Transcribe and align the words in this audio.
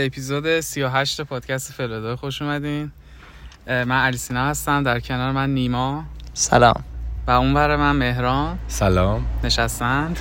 به 0.00 0.06
اپیزود 0.06 0.60
38 0.60 1.20
پادکست 1.20 1.72
فلادا 1.72 2.16
خوش 2.16 2.42
اومدین. 2.42 2.92
من 3.66 3.90
علیسینا 3.90 4.46
هستم 4.46 4.82
در 4.82 5.00
کنار 5.00 5.32
من 5.32 5.54
نیما. 5.54 6.04
سلام. 6.34 6.84
و 7.26 7.30
اون 7.30 7.54
بر 7.54 7.76
من 7.76 7.96
مهران. 7.96 8.58
سلام. 8.68 9.26
نشستند 9.44 10.18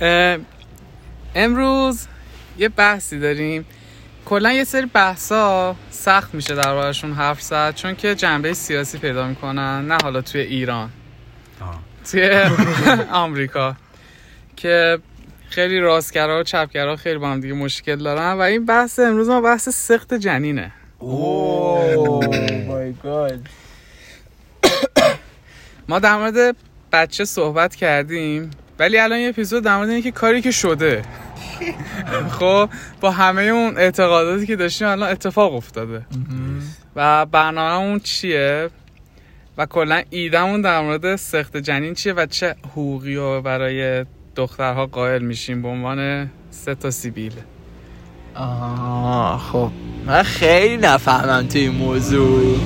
امروز 1.34 2.06
یه 2.58 2.68
بحثی 2.68 3.18
داریم. 3.18 3.64
کلا 4.24 4.52
یه 4.52 4.64
سری 4.64 4.86
بحثا 4.86 5.76
سخت 5.90 6.34
میشه 6.34 6.54
در 6.54 6.74
بارشون 6.74 7.12
حرف 7.12 7.42
زد 7.42 7.74
چون 7.74 7.96
که 7.96 8.14
جنبه 8.14 8.54
سیاسی 8.54 8.98
پیدا 8.98 9.26
می‌کنن 9.26 9.86
نه 9.88 9.96
حالا 10.02 10.20
توی 10.20 10.40
ایران. 10.40 10.90
توی 12.10 12.30
آمریکا. 13.12 13.76
که 14.56 14.98
خیلی 15.50 15.80
راستگرا 15.80 16.40
و 16.40 16.42
چپگرا 16.42 16.96
خیلی 16.96 17.18
با 17.18 17.28
هم 17.28 17.40
دیگه 17.40 17.54
مشکل 17.54 17.96
دارن 17.96 18.32
و 18.32 18.40
این 18.40 18.66
بحث 18.66 18.98
امروز 18.98 19.28
ما 19.28 19.40
بحث 19.40 19.68
سخت 19.68 20.14
جنینه. 20.14 20.72
ما 25.88 25.98
در 25.98 26.16
مورد 26.16 26.56
بچه 26.92 27.24
صحبت 27.24 27.74
کردیم 27.74 28.50
ولی 28.78 28.98
الان 28.98 29.18
یه 29.18 29.28
اپیزود 29.28 29.64
در 29.64 29.76
مورد 29.76 29.88
اینه 29.88 30.02
که 30.02 30.10
کاری 30.10 30.42
که 30.42 30.50
شده. 30.50 31.02
خب 32.38 32.70
با 33.00 33.10
همه 33.10 33.42
اون 33.42 33.78
اعتقاداتی 33.78 34.46
که 34.46 34.56
داشتیم 34.56 34.88
الان 34.88 35.10
اتفاق 35.10 35.54
افتاده. 35.54 36.06
و 36.96 37.26
برنامهمون 37.26 38.00
چیه؟ 38.00 38.70
و 39.58 39.66
کلا 39.66 40.02
ایدمون 40.10 40.62
در 40.62 40.80
مورد 40.80 41.16
سخت 41.16 41.56
جنین 41.56 41.94
چیه 41.94 42.12
و 42.12 42.26
چه 42.26 42.54
حقوقی 42.72 43.14
رو 43.14 43.42
برای 43.42 44.04
دخترها 44.40 44.86
قائل 44.86 45.22
میشیم 45.22 45.62
به 45.62 45.68
عنوان 45.68 46.30
سه 46.50 46.74
تا 46.74 46.90
سیبیل. 46.90 47.32
آه 48.34 49.38
خب. 49.38 49.70
من 50.06 50.22
خیلی 50.22 50.76
نفهمم 50.76 51.46
توی 51.46 51.60
این 51.60 51.70
موضوع. 51.70 52.58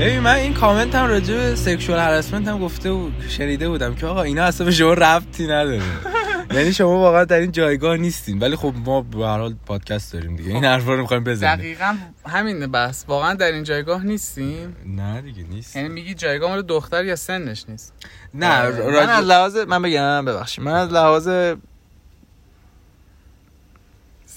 ببین 0.00 0.20
من 0.20 0.34
این 0.34 0.54
کامنت 0.54 0.94
هم 0.94 1.08
راجع 1.08 1.34
به 1.34 1.54
سکشوال 1.54 1.98
هراسمنت 1.98 2.48
هم 2.48 2.58
گفته 2.58 2.90
و 2.90 3.08
شنیده 3.28 3.68
بودم 3.68 3.94
که 3.94 4.06
آقا 4.06 4.22
اینا 4.22 4.44
اصلا 4.44 4.64
به 4.64 4.72
شما 4.72 4.92
ربطی 4.94 5.44
نداره. 5.44 5.80
یعنی 6.50 6.72
شما 6.72 6.98
واقعا 6.98 7.24
در 7.24 7.38
این 7.38 7.52
جایگاه 7.52 7.96
نیستین. 7.96 8.38
ولی 8.38 8.56
خب 8.56 8.72
ما 8.84 9.00
به 9.02 9.18
هر 9.18 9.38
حال 9.38 9.54
پادکست 9.66 10.12
داریم 10.12 10.36
دیگه. 10.36 10.50
این 10.50 10.64
حرفا 10.64 10.94
رو 10.94 11.00
می‌خوایم 11.00 11.24
بزنیم. 11.24 11.56
دقیقا 11.56 11.96
همین 12.26 12.66
بحث. 12.66 13.04
واقعا 13.08 13.34
در 13.34 13.52
این 13.52 13.64
جایگاه 13.64 14.04
نیستیم؟ 14.04 14.76
نه 14.86 15.20
دیگه 15.20 15.42
نیست. 15.42 15.76
یعنی 15.76 15.88
میگی 15.88 16.14
جایگاه 16.14 16.50
مال 16.50 16.62
دختر 16.62 17.04
یا 17.04 17.16
سنش 17.16 17.64
نیست؟ 17.68 17.92
نه 18.34 18.70
من 18.70 19.08
از 19.08 19.24
لحاظ 19.24 19.56
من 19.56 19.82
بگم 19.82 20.24
ببخشید. 20.24 20.64
من 20.64 20.72
از 20.72 20.92
لحاظ 20.92 21.54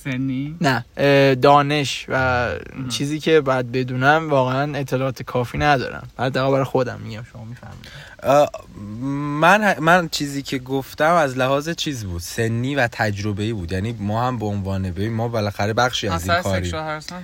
سنی؟ 0.04 0.58
نه 0.62 0.86
دانش 1.36 2.06
و 2.10 2.50
چیزی 2.90 3.20
که 3.20 3.42
باید 3.42 3.72
بدونم 3.72 4.30
واقعا 4.30 4.78
اطلاعات 4.78 5.24
کافی 5.24 5.58
ندارم. 5.58 6.08
بعد 6.18 6.34
برای 6.34 6.64
خودم 6.64 7.00
میگم 7.04 7.24
شما 7.34 7.46
می‌فهمید. 7.46 7.88
من 9.40 9.80
من 9.80 10.10
چیزی 10.10 10.42
که 10.42 10.60
گفتم 10.60 11.14
از 11.14 11.38
لحاظ 11.38 11.70
چیز 11.70 12.06
بود 12.06 12.22
سنی 12.22 12.76
و 12.76 12.88
تجربه 12.92 13.44
ای 13.44 13.54
بود. 13.54 13.72
یعنی 13.72 13.96
ما 14.00 14.28
هم 14.28 14.40
به 14.40 14.46
عنوان 14.46 14.92
ببین 14.92 15.14
ما 15.14 15.28
بالاخره 15.28 15.74
بخشی 15.74 16.08
از 16.08 16.24
این 16.24 16.32
اصلا 16.32 16.52
کاری. 16.52 16.72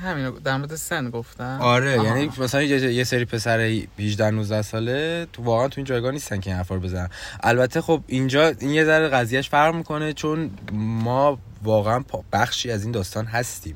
همین 0.03 0.29
در 0.29 0.57
مورد 0.57 0.75
سن 0.75 1.09
گفتم. 1.09 1.57
آره 1.61 1.99
آها. 1.99 2.05
یعنی 2.07 2.31
مثلا 2.37 2.61
یه, 2.61 2.93
یه 2.93 3.03
سری 3.03 3.25
پسر 3.25 3.59
18 3.99 4.31
19 4.31 4.61
ساله 4.61 5.27
تو 5.33 5.43
واقعا 5.43 5.67
تو 5.67 5.73
این 5.77 5.85
جایگاه 5.85 6.11
نیستن 6.11 6.39
که 6.39 6.49
این 6.49 6.57
حرفا 6.57 6.75
رو 6.75 6.81
بزنن. 6.81 7.09
البته 7.43 7.81
خب 7.81 8.01
اینجا 8.07 8.47
این 8.59 8.69
یه 8.69 8.85
ذره 8.85 9.07
قضیهش 9.07 9.49
فرق 9.49 9.75
می‌کنه 9.75 10.13
چون 10.13 10.51
ما 10.73 11.39
واقعا 11.63 12.03
بخشی 12.33 12.71
از 12.71 12.83
این 12.83 12.91
داستان 12.91 13.25
هستیم. 13.25 13.75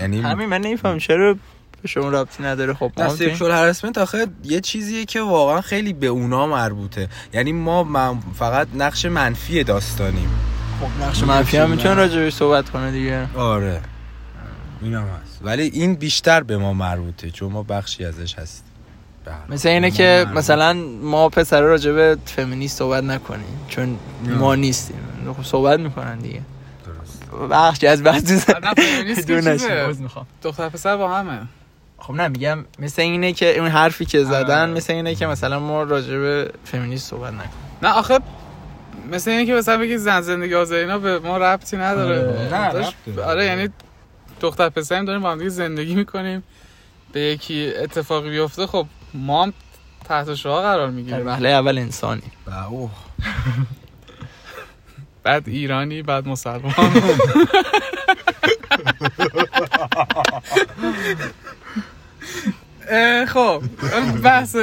یعنی 0.00 0.20
همین 0.20 0.48
من 0.48 0.60
نمیفهم 0.60 0.98
چرا 0.98 1.36
به 1.82 1.88
شما 1.88 2.08
ربطی 2.08 2.42
نداره. 2.42 2.74
خب 2.74 2.92
نه 2.96 3.08
سکشوال 3.08 3.50
هراسمنت 3.50 3.98
آخه 3.98 4.26
یه 4.44 4.60
چیزیه 4.60 5.04
که 5.04 5.20
واقعا 5.20 5.60
خیلی 5.60 5.92
به 5.92 6.06
اونا 6.06 6.46
مربوطه. 6.46 7.08
یعنی 7.32 7.52
ما 7.52 7.84
من- 7.84 8.20
فقط 8.38 8.68
نقش 8.74 9.06
منفی 9.06 9.64
داستانیم. 9.64 10.30
خب 10.80 11.04
نقش 11.04 11.22
منفی 11.22 11.56
هم 11.56 11.70
می‌تونه 11.70 11.94
راجبش 11.94 12.34
صحبت 12.34 12.70
کنه 12.70 12.90
دیگه. 12.90 13.26
آره. 13.36 13.80
این 14.82 14.94
هم 14.94 15.02
هست. 15.02 15.40
ولی 15.42 15.62
این 15.62 15.94
بیشتر 15.94 16.42
به 16.42 16.58
ما 16.58 16.72
مربوطه 16.72 17.30
چون 17.30 17.52
ما 17.52 17.62
بخشی 17.62 18.04
ازش 18.04 18.34
حال. 18.34 18.46
مثل 19.48 19.68
اینه 19.68 19.90
که. 19.90 20.26
مثلا 20.34 20.72
ما 21.02 21.28
پسرا 21.28 21.68
راجع 21.68 21.92
به 21.92 22.16
فمینیست 22.24 22.78
صحبت 22.78 23.04
نکنیم 23.04 23.60
چون 23.68 23.98
ما 24.22 24.54
نیستیم. 24.54 24.96
خب 25.36 25.44
صحبت 25.44 25.80
می‌کنن 25.80 26.18
دیگه. 26.18 26.40
درست. 26.86 27.50
بخشی 27.50 27.86
از 27.86 28.02
بعضی 28.02 28.34
نه 28.34 28.74
فمینیست 28.74 29.26
که 29.26 29.40
دون 29.40 29.56
چیزه. 29.56 29.88
نشیم، 29.88 30.02
می‌خوام 30.02 30.26
دختر 30.42 30.68
پسر 30.68 30.96
با 30.96 31.14
همه. 31.14 31.38
خب 32.00 32.14
نه 32.14 32.28
میگم 32.28 32.64
مثل 32.78 33.02
اینه 33.02 33.32
که 33.32 33.58
اون 33.58 33.68
حرفی 33.68 34.04
که 34.04 34.24
زدن 34.24 34.62
آره. 34.62 34.70
مثل 34.72 34.92
اینه 34.92 35.14
که 35.14 35.26
مثلا 35.26 35.58
ما 35.60 35.82
راجع 35.82 36.18
به 36.18 36.50
فمینیست 36.64 37.10
صحبت 37.10 37.32
نکنیم 37.32 37.50
نه 37.82 37.88
آخه 37.88 38.18
مثل 39.12 39.30
اینه 39.30 39.46
که 39.46 39.54
مثلا 39.54 39.78
بگی 39.78 39.98
زن 39.98 40.20
زندگی 40.20 40.54
آزادی 40.54 40.80
اینا 40.80 40.98
به 40.98 41.18
ما 41.18 41.38
ربطی 41.38 41.76
نداره 41.76 42.18
آره. 42.28 42.54
نه، 42.60 42.72
داشت- 42.72 42.94
ربط 43.06 43.16
داره. 43.16 43.28
آره 43.30 43.44
یعنی 43.44 43.68
دختر 44.40 44.68
پسریم 44.68 45.04
داریم 45.04 45.22
با 45.22 45.30
هم 45.30 45.38
دیگه 45.38 45.50
زندگی 45.50 45.94
می‌کنیم 45.94 46.42
به 47.12 47.20
یکی 47.20 47.72
اتفاقی 47.82 48.30
بیفته 48.30 48.66
خب 48.66 48.86
ما 49.14 49.42
هم 49.42 49.52
تحت 50.04 50.34
شعا 50.34 50.62
قرار 50.62 50.86
در 50.86 50.92
می‌گیریم 50.92 51.22
مرحله 51.22 51.48
اول 51.48 51.78
انسانی. 51.78 52.22
بعد 55.22 55.48
ایرانی 55.48 56.02
بعد 56.02 56.28
مسلمان 56.28 56.74
خب 63.26 63.62
بحث 64.22 64.56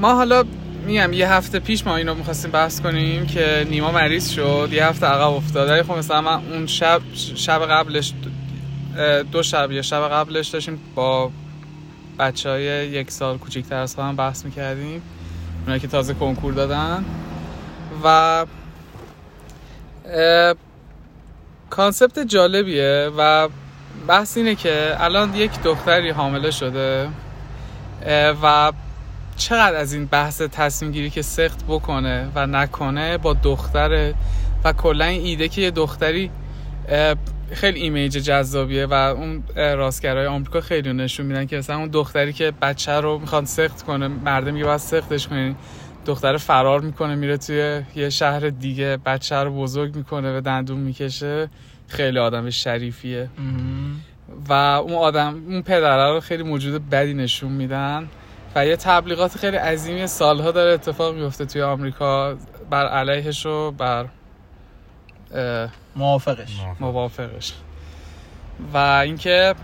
ما 0.00 0.14
حالا 0.14 0.44
میگم 0.86 1.12
یه 1.12 1.32
هفته 1.32 1.58
پیش 1.58 1.86
ما 1.86 1.96
اینو 1.96 2.14
می‌خواستیم 2.14 2.50
بحث 2.50 2.80
کنیم 2.80 3.26
که 3.26 3.66
نیما 3.70 3.90
مریض 3.90 4.28
شد 4.28 4.68
یه 4.72 4.86
هفته 4.86 5.06
عقب 5.06 5.32
افتاد. 5.32 5.70
ولی 5.70 5.82
خب 5.82 5.98
مثلا 5.98 6.20
من 6.20 6.52
اون 6.52 6.66
شب 6.66 7.00
شب 7.14 7.66
قبلش 7.66 8.12
دو 9.32 9.42
شب 9.42 9.72
یه 9.72 9.82
شب 9.82 10.08
قبلش 10.08 10.48
داشتیم 10.48 10.80
با 10.94 11.30
بچه 12.18 12.50
های 12.50 12.62
یک 12.88 13.10
سال 13.10 13.38
کوچیکتر 13.38 13.76
از 13.76 13.94
خودم 13.94 14.16
بحث 14.16 14.44
می‌کردیم. 14.44 15.02
اونایی 15.60 15.80
که 15.80 15.88
تازه 15.88 16.14
کنکور 16.14 16.52
دادن. 16.52 17.04
و 18.04 18.46
concept 21.70 22.18
جالبیه 22.18 23.10
و 23.18 23.48
بحث 24.08 24.36
اینه 24.36 24.54
که 24.54 24.96
الان 24.98 25.34
یک 25.34 25.62
دختری 25.62 26.10
حامله 26.10 26.50
شده 26.50 27.08
و 28.42 28.72
چقدر 29.36 29.76
از 29.76 29.92
این 29.92 30.06
بحث 30.06 30.42
تصمیم 30.42 30.92
گیری 30.92 31.10
که 31.10 31.22
سقط 31.22 31.64
بکنه 31.68 32.28
و 32.34 32.46
نکنه 32.46 33.18
با 33.18 33.32
دختره 33.32 34.14
و 34.64 34.72
کلا 34.72 35.04
این 35.04 35.24
ایده 35.24 35.48
که 35.48 35.60
یه 35.60 35.70
دختری 35.70 36.30
خیلی 37.52 37.80
image 37.80 38.12
جذابیه 38.12 38.86
و 38.86 38.92
اون 38.92 39.44
راستگرای 39.56 40.26
آمریکا 40.26 40.60
خیلی 40.60 40.92
نشون 40.92 41.26
میدن 41.26 41.46
که 41.46 41.58
مثلا 41.58 41.76
اون 41.76 41.88
دختری 41.88 42.32
که 42.32 42.52
بچه 42.62 42.92
رو 42.92 43.18
می‌خواد 43.18 43.44
سقط 43.44 43.82
کنه 43.82 44.08
مرده 44.08 44.50
میگه 44.50 44.64
باید 44.64 44.76
سقطش 44.76 45.28
کنی. 45.28 45.56
دختر 46.04 46.36
فرار 46.36 46.80
می‌کنه 46.80 47.14
میره 47.14 47.36
توی 47.36 47.82
یه 47.94 48.10
شهر 48.10 48.40
دیگه 48.48 48.98
بچه 49.06 49.36
رو 49.36 49.62
بزرگ 49.62 49.96
می‌کنه 49.96 50.38
و 50.38 50.40
به 50.40 50.51
دندون 50.51 50.78
می‌کشه. 50.78 51.48
خیلی 51.88 52.18
آدم 52.18 52.50
شریفیه. 52.50 53.28
و 54.48 54.52
اون 54.52 54.94
آدم 54.94 55.42
اون 55.48 55.62
پدره 55.62 56.12
رو 56.12 56.20
خیلی 56.20 56.42
موجود 56.42 56.90
بدی 56.90 57.14
نشون 57.14 57.52
میدن. 57.52 58.08
و 58.54 58.66
یه 58.66 58.76
تبلیغات 58.76 59.38
خیلی 59.38 59.56
عظیمی 59.56 60.06
سالها 60.06 60.50
داره 60.50 60.72
اتفاق 60.72 61.14
میفته 61.14 61.44
توی 61.44 61.62
آمریکا. 61.62 62.34
بر 62.70 62.86
علیهش 62.86 63.46
و 63.46 63.70
بر 63.70 64.06
موافقش. 65.96 66.60
موافقش. 66.80 67.52
و 68.74 68.76
اینکه 68.78 69.54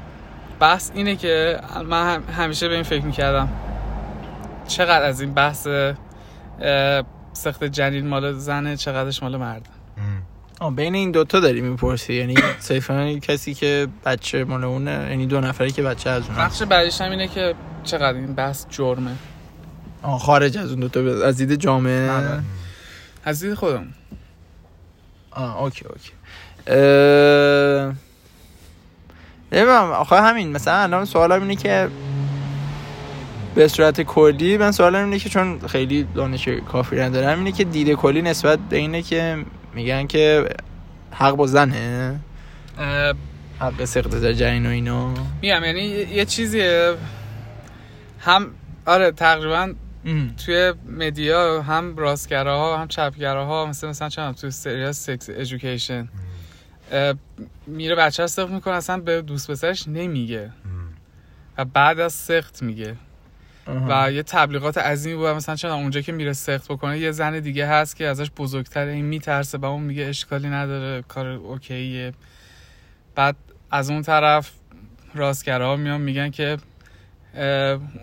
بحث 0.61 0.91
اینه 0.95 1.17
که 1.17 1.61
من 1.89 2.15
هم- 2.15 2.23
همیشه 2.35 2.69
به 2.69 2.75
این 2.75 2.83
فکر 2.83 3.05
می‌کردم. 3.05 3.49
چقدر 4.69 5.05
از 5.05 5.21
این 5.21 5.35
بحث 5.35 5.67
سخت 7.33 7.65
جنین 7.65 8.07
مال 8.07 8.33
زنه 8.33 8.77
چقدرش 8.77 9.23
مال 9.23 9.37
مرد 9.37 9.69
آه 10.61 10.75
بین 10.75 10.95
این 10.95 11.11
دوتا 11.11 11.41
داری 11.41 11.61
می‌پرسی؟ 11.61 12.15
یعنی 12.15 12.35
صرفا 12.59 13.13
کسی 13.23 13.55
که 13.55 13.89
بچه 14.05 14.45
مال 14.45 14.65
اونه 14.65 15.07
یعنی 15.11 15.27
دو 15.27 15.41
نفری 15.41 15.71
که 15.71 15.83
بچه 15.83 16.11
از 16.11 16.27
اونه. 16.27 16.39
بخش 16.39 16.63
بعدیش 16.63 17.01
هم 17.01 17.11
اینه 17.11 17.29
که 17.29 17.55
چقدر 17.85 18.17
این 18.17 18.35
بحث 18.35 18.67
جرمه. 18.71 19.11
آه 20.03 20.19
خارج 20.19 20.59
از 20.59 20.71
اون 20.71 20.81
دوتا 20.81 21.27
از 21.27 21.37
دید 21.37 21.55
جامعه. 21.55 22.11
آره. 22.11 22.43
از 23.25 23.45
دید 23.45 23.55
خودم 23.55 23.87
آه 25.31 25.63
اوکی 25.63 25.85
اوکی. 25.85 26.13
اه... 26.67 27.95
نمی‌دونم 29.53 29.91
آخه 29.91 30.21
همین 30.23 30.53
مثلا 30.53 30.75
الان 30.83 31.05
سوالم 31.05 31.43
اینه 31.43 31.57
که 31.57 31.89
به 33.55 33.69
صورت 33.69 34.01
کلی 34.01 34.57
من 34.57 34.73
سوالم 34.73 35.05
اینه 35.05 35.19
که 35.19 35.29
چون 35.29 35.61
خیلی 35.67 36.03
دانش 36.15 36.49
کافی 36.49 36.97
ندارم 36.97 37.39
اینه 37.39 37.53
که 37.53 37.65
دید 37.65 37.93
کلی 37.93 38.23
نسبت 38.23 38.59
به 38.59 38.77
اینه 38.77 39.03
که 39.03 39.45
میگن 39.75 40.07
که 40.07 40.49
حق 41.11 41.35
با 41.35 41.47
زنه. 41.47 42.21
حق 43.59 43.85
سقط 43.85 44.25
جنین 44.25 44.67
و 44.67 44.69
اینو. 44.69 45.15
میگم 45.43 45.65
یعنی 45.65 45.83
یه 45.83 46.25
چیزیه. 46.25 46.95
هم 48.21 48.51
آره 48.87 49.13
تقریبا 49.13 49.73
توی 50.45 50.73
مدیا 50.89 51.63
هم 51.63 51.97
راستگراها 51.97 52.79
هم 52.79 52.89
چپگراها 52.89 53.67
مثل 53.67 53.89
مثلا 53.89 54.09
چند 54.09 54.35
توی 54.35 54.51
سریال 54.51 54.93
سکس 54.93 55.31
ایژوکیشن. 55.31 56.09
میره 57.67 57.95
بچه 57.95 58.27
سخت 58.27 58.51
می‌کنه 58.51 58.75
اصلا 58.75 58.97
به 58.97 59.23
دوست 59.23 59.51
پسرش 59.51 59.89
نمیگه. 59.89 60.51
و 61.59 61.65
بعد 61.65 62.01
از 62.01 62.13
سخت 62.13 62.63
میگه. 62.63 62.97
و 63.89 64.13
یه 64.13 64.23
تبلیغات 64.23 64.79
عظیمی 64.79 65.17
بود 65.17 65.27
مثلا 65.27 65.57
چرا 65.57 65.75
اونجا 65.75 66.01
که 66.01 66.13
میره 66.13 66.33
سخت 66.33 66.73
بکنه 66.73 66.99
یه 66.99 67.11
زن 67.11 67.41
دیگه 67.41 67.67
هست 67.67 67.97
که 67.97 68.07
ازش 68.07 68.31
بزرگتره 68.37 68.93
این 68.93 69.05
میترسه 69.05 69.59
و 69.59 69.65
اون 69.65 69.83
میگه 69.83 70.05
اشکالی 70.05 70.49
نداره 70.49 71.03
کار 71.03 71.27
اوکیه. 71.27 72.13
بعد 73.15 73.37
از 73.71 73.91
اون 73.91 74.03
طرف 74.03 74.51
راستگراها 75.15 75.77
میان 75.77 76.01
میگن 76.01 76.31
که 76.31 76.57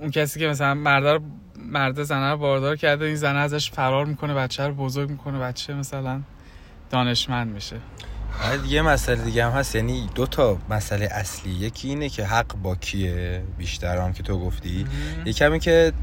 اون 0.02 0.12
کسی 0.12 0.40
که 0.40 0.48
مثلا 0.48 0.74
مرد 0.74 1.22
مرد 1.56 2.04
زنه 2.04 2.32
رو 2.32 2.38
باردار 2.38 2.76
کرده 2.76 3.06
این 3.06 3.16
زنه 3.16 3.40
ازش 3.40 3.72
فرار 3.72 4.06
می‌کنه 4.06 4.34
بچه 4.34 4.68
رو 4.68 4.74
بزرگ 4.74 5.10
می‌کنه 5.10 5.40
بچه 5.40 5.74
مثلا 5.74 6.22
دانشمند 6.90 7.54
میشه. 7.54 7.76
یه 8.68 8.82
مسئله 8.82 9.24
دیگه 9.24 9.46
هم 9.46 9.52
هست 9.52 9.76
یعنی 9.76 10.10
دو 10.16 10.26
تا 10.26 10.58
مسئله 10.70 11.06
اصلی. 11.12 11.52
یکی 11.52 11.90
اینه 11.90 12.10
که 12.10 12.26
حق 12.26 12.56
با 12.56 12.76
کیه 12.76 13.44
بیشتر 13.58 13.98
هم 13.98 14.14
که 14.14 14.24
تو 14.24 14.40
گفتی. 14.40 14.88
یکی 15.26 15.44
همین 15.44 15.60
که 15.60 15.94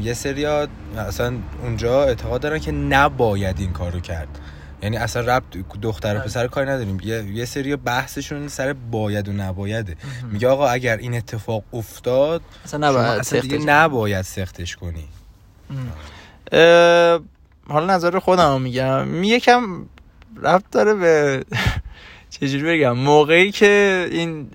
یه 0.00 0.14
سریا 0.14 0.68
اصلا 0.96 1.32
اونجا 1.62 2.04
اعتقاد 2.04 2.40
دارن 2.40 2.58
که 2.58 2.72
نباید 2.72 3.60
این 3.60 3.72
کارو 3.72 4.00
کرد. 4.00 4.28
یعنی 4.82 4.96
اصلا 4.96 5.36
رب 5.36 5.42
دختر 5.82 6.16
و 6.16 6.20
پسر 6.20 6.46
کاری 6.46 6.70
نداریم. 6.70 7.00
یه, 7.02 7.24
یه 7.24 7.44
سری 7.44 7.76
بحثشون 7.76 8.48
سر 8.48 8.72
باید 8.72 9.28
و 9.28 9.32
نبایده. 9.32 9.96
میگه 10.32 10.48
آقا 10.48 10.68
اگر 10.68 10.96
این 10.96 11.14
اتفاق 11.14 11.64
افتاد 11.72 12.42
اصلا 12.64 12.88
نباید 12.88 13.20
اصلا 13.20 13.40
دیگه 13.40 13.56
سختش 13.56 13.68
نباید 13.68 14.22
سختش 14.22 14.76
کنی. 14.76 15.08
حالا 17.68 17.94
نظر 17.94 18.18
خودم 18.18 18.52
رو 18.52 18.58
میگم. 18.58 19.24
یکم 19.24 19.86
ربط 20.42 20.64
داره 20.72 20.94
به 20.94 21.44
چجوری 22.30 22.62
بگم 22.62 22.92
موقعی 22.92 23.50
که 23.50 24.08
این 24.10 24.50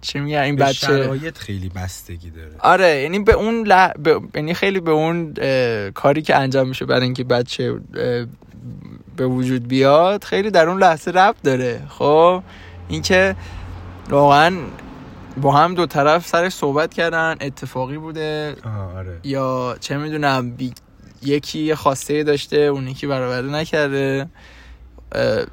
چی 0.00 0.20
میگن 0.20 0.38
این 0.38 0.56
بچه 0.56 0.86
شرایط 0.86 1.38
خیلی 1.38 1.68
بستگی 1.68 2.30
داره. 2.30 2.50
آره 2.58 3.02
یعنی 3.02 3.18
به 3.18 3.32
اون 3.32 3.66
لح... 3.66 3.92
به... 3.92 4.20
یعنی 4.34 4.54
خیلی 4.54 4.80
به 4.80 4.90
اون 4.90 5.34
اه، 5.38 5.90
کاری 5.90 6.22
که 6.22 6.36
انجام 6.36 6.68
میشه 6.68 6.84
برای 6.84 7.02
اینکه 7.02 7.24
بچه 7.24 7.80
اه، 7.96 8.26
به 9.16 9.26
وجود 9.26 9.68
بیاد 9.68 10.24
خیلی 10.24 10.50
در 10.50 10.68
اون 10.68 10.78
لحظه 10.78 11.10
ربط 11.10 11.42
داره. 11.42 11.82
خب 11.88 12.42
اینکه 12.88 13.36
واقعا 14.10 14.56
با 15.40 15.52
هم 15.52 15.74
دو 15.74 15.86
طرف 15.86 16.26
سرش 16.26 16.52
صحبت 16.52 16.94
کردن 16.94 17.36
اتفاقی 17.40 17.98
بوده. 17.98 18.56
آره. 18.96 19.20
یا 19.24 19.76
چه 19.80 19.98
می‌دونم 19.98 20.50
بی... 20.50 20.72
یکی 21.22 21.58
یه 21.58 21.74
خواسته 21.74 22.24
داشته 22.24 22.56
اون 22.56 22.88
یکی 22.88 23.06
برآورده 23.06 23.48
نکرده. 23.48 24.26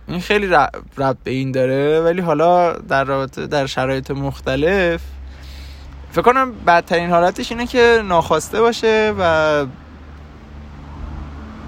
این 0.07 0.19
خیلی 0.19 0.47
ر- 0.47 0.69
ربط 0.97 1.17
به 1.23 1.31
این 1.31 1.51
داره 1.51 2.01
ولی 2.01 2.21
حالا 2.21 2.73
در 2.73 3.03
رابطه 3.03 3.47
در 3.47 3.65
شرایط 3.65 4.11
مختلف 4.11 5.01
فکر 6.11 6.21
کنم 6.21 6.51
بدترین 6.51 7.09
حالتش 7.09 7.51
اینه 7.51 7.67
که 7.67 8.01
ناخواسته 8.05 8.61
باشه 8.61 9.13
و 9.19 9.65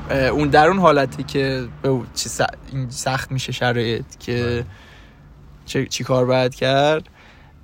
اون 0.10 0.48
در 0.50 0.68
اون 0.68 0.80
حالتی 0.80 1.24
که 1.24 1.68
به 1.82 2.02
چی 2.16 2.30
سخت 2.90 3.32
میشه 3.32 3.52
شرایط 3.52 4.06
که 4.20 4.66
چه 5.66 5.86
چی 5.86 6.04
کار 6.04 6.26
باید 6.26 6.56
کرد. 6.56 7.10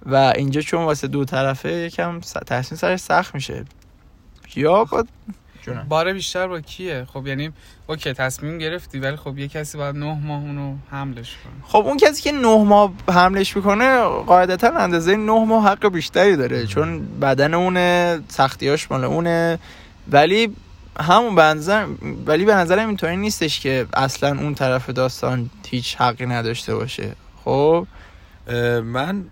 و 0.06 0.16
اینجا 0.16 0.62
چون 0.62 0.84
واسه 0.86 1.08
دو 1.08 1.26
طرفه 1.26 1.70
یکم 1.70 2.20
تصمیم 2.20 2.78
سرش 2.78 3.00
سخت 3.00 3.36
میشه. 3.36 3.66
یا 4.56 4.84
با 4.84 5.06
جونم. 5.66 5.86
بار 5.90 6.14
بیشتر 6.14 6.48
با 6.48 6.62
کیه؟ 6.62 7.06
خب 7.14 7.28
یعنی 7.28 7.52
اوکی 7.88 8.14
تصمیم 8.14 8.58
گرفتی 8.58 9.00
ولی 9.00 9.16
خب 9.16 9.38
یه 9.38 9.48
کسی 9.48 9.78
باید 9.78 9.96
نه 9.96 10.20
ماه 10.26 10.42
اونو 10.42 10.76
حملش 10.92 11.38
کنه. 11.44 11.54
خب 11.68 11.88
اون 11.88 11.98
کسی 11.98 12.22
که 12.22 12.32
نه 12.32 12.64
ماه 12.64 12.94
حملش 13.10 13.56
می‌کنه 13.56 14.02
قاعدتا 14.02 14.68
اندازه 14.68 15.16
نه 15.16 15.46
ماه 15.46 15.68
حق 15.68 15.88
بیشتری 15.88 16.36
داره 16.36 16.68
چون 16.68 17.20
بدن 17.20 17.54
اونه 17.54 18.20
سختیاش 18.28 18.92
مال 18.92 19.04
اونه. 19.04 19.60
ولی 20.12 20.56
همون 21.00 21.36
به 21.36 21.42
نظر 21.42 21.86
ولی 22.26 22.46
به 22.46 22.56
نظرم 22.56 22.88
اینطوری 22.88 23.18
نیستش 23.18 23.60
که 23.60 23.86
اصلا 23.94 24.30
اون 24.30 24.56
طرف 24.56 24.90
داستان 24.90 25.50
هیچ 25.68 25.96
حقی 25.96 26.26
نداشته 26.26 26.76
باشه. 26.76 27.12
خب؟ 27.44 27.88
من 28.84 29.26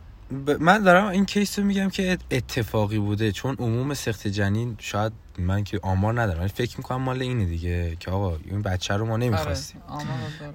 من 0.60 0.84
دارم 0.84 1.06
این 1.08 1.26
کیس 1.26 1.60
رو 1.60 1.66
میگم 1.66 1.90
که 1.90 2.18
اتفاقی 2.32 3.00
بوده 3.00 3.32
چون 3.32 3.56
عموم 3.60 3.94
سخت 3.94 4.28
جنین 4.28 4.76
شاید 4.80 5.12
من 5.38 5.64
که 5.64 5.80
آمار 5.84 6.22
ندارم 6.22 6.40
ولی 6.40 6.50
فکر 6.50 6.78
می‌کنم 6.78 7.02
مال 7.02 7.22
اینه 7.22 7.46
دیگه 7.46 7.98
که 8.00 8.12
آقا 8.12 8.38
این 8.46 8.62
بچه 8.62 8.94
رو 8.94 9.06
ما 9.06 9.18
نمی‌خواستیم. 9.18 9.82
آره،. 9.88 10.06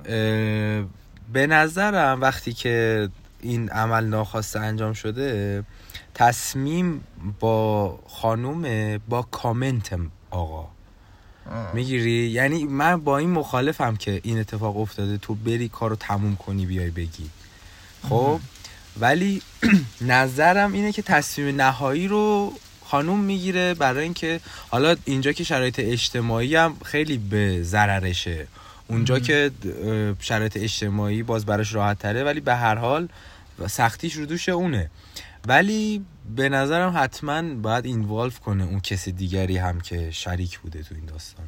اه، 0.04 0.84
به 1.32 1.46
نظرم 1.46 2.20
وقتی 2.20 2.52
که 2.52 3.08
این 3.40 3.68
عمل 3.70 4.04
ناخواسته 4.04 4.60
انجام 4.60 4.92
شده 4.92 5.64
تصمیم 6.14 7.04
با 7.40 7.98
خانومه 8.08 9.00
با 9.08 9.22
کامنت 9.22 9.98
آقا. 10.30 10.68
می‌گیری؟ 11.74 12.10
یعنی 12.10 12.64
من 12.64 12.96
با 12.96 13.18
این 13.18 13.30
مخالفم 13.30 13.96
که 13.96 14.20
این 14.24 14.38
اتفاق 14.38 14.76
افتاده 14.76 15.18
تو 15.18 15.34
بری 15.34 15.68
کارو 15.68 15.96
تموم 15.96 16.36
کنی 16.36 16.66
بیای 16.66 16.90
بگی. 16.90 17.30
خب؟ 18.08 18.40
ولی 19.00 19.42
نظرم 20.00 20.72
اینه 20.72 20.92
که 20.92 21.02
تصمیم 21.02 21.60
نهایی 21.60 22.08
رو 22.08 22.52
خانوم 22.84 23.20
می‌گیره 23.20 23.74
برای 23.74 24.04
اینکه 24.04 24.40
حالا 24.68 24.96
اینجا 25.04 25.32
که 25.32 25.44
شرایط 25.44 25.80
اجتماعی 25.80 26.56
هم 26.56 26.76
خیلی 26.84 27.18
به 27.18 27.62
ضررشه. 27.62 28.46
اونجا 28.88 29.18
که 29.18 29.50
اه، 29.84 30.14
شرایط 30.20 30.56
اجتماعی 30.56 31.22
باز 31.22 31.46
براش 31.46 31.74
راحت 31.74 31.98
تره 31.98 32.24
ولی 32.24 32.40
به 32.40 32.54
هر 32.54 32.74
حال 32.74 33.08
سختیش 33.66 34.14
رو 34.14 34.26
دوش 34.26 34.48
اونه. 34.48 34.90
ولی 35.46 36.04
به 36.36 36.48
نظرم 36.48 36.94
حتما 36.96 37.54
باید 37.54 37.84
اینوالف 37.84 38.40
کنه 38.40 38.64
اون 38.64 38.80
کسی 38.80 39.12
دیگری 39.12 39.56
هم 39.56 39.80
که 39.80 40.10
شریک 40.10 40.58
بوده 40.58 40.82
تو 40.82 40.94
این 40.94 41.04
داستان. 41.04 41.46